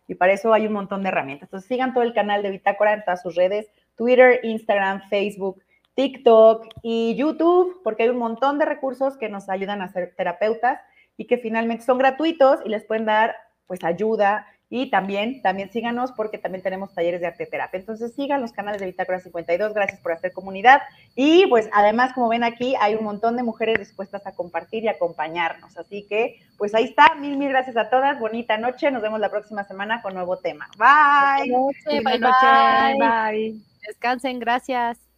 [0.06, 1.46] Y para eso hay un montón de herramientas.
[1.46, 5.62] Entonces sigan todo el canal de Bitácora en todas sus redes, Twitter, Instagram, Facebook,
[5.94, 10.80] TikTok y YouTube, porque hay un montón de recursos que nos ayudan a ser terapeutas
[11.16, 13.36] y que finalmente son gratuitos y les pueden dar
[13.66, 17.78] pues ayuda y también, también síganos porque también tenemos talleres de arte terapia.
[17.78, 19.74] Entonces sigan los canales de Bitácora 52.
[19.74, 20.80] Gracias por hacer comunidad.
[21.14, 24.88] Y pues además, como ven aquí, hay un montón de mujeres dispuestas a compartir y
[24.88, 25.76] acompañarnos.
[25.76, 27.14] Así que pues ahí está.
[27.16, 28.18] Mil, mil gracias a todas.
[28.18, 28.90] Bonita noche.
[28.90, 30.66] Nos vemos la próxima semana con nuevo tema.
[30.78, 31.52] Bye.
[31.84, 32.96] bye, bye.
[32.98, 33.54] bye.
[33.86, 34.38] Descansen.
[34.38, 35.11] Gracias.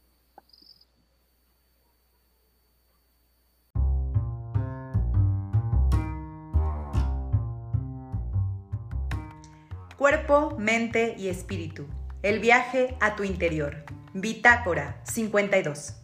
[10.05, 11.87] Cuerpo, mente y espíritu.
[12.23, 13.85] El viaje a tu interior.
[14.13, 16.04] Bitácora 52.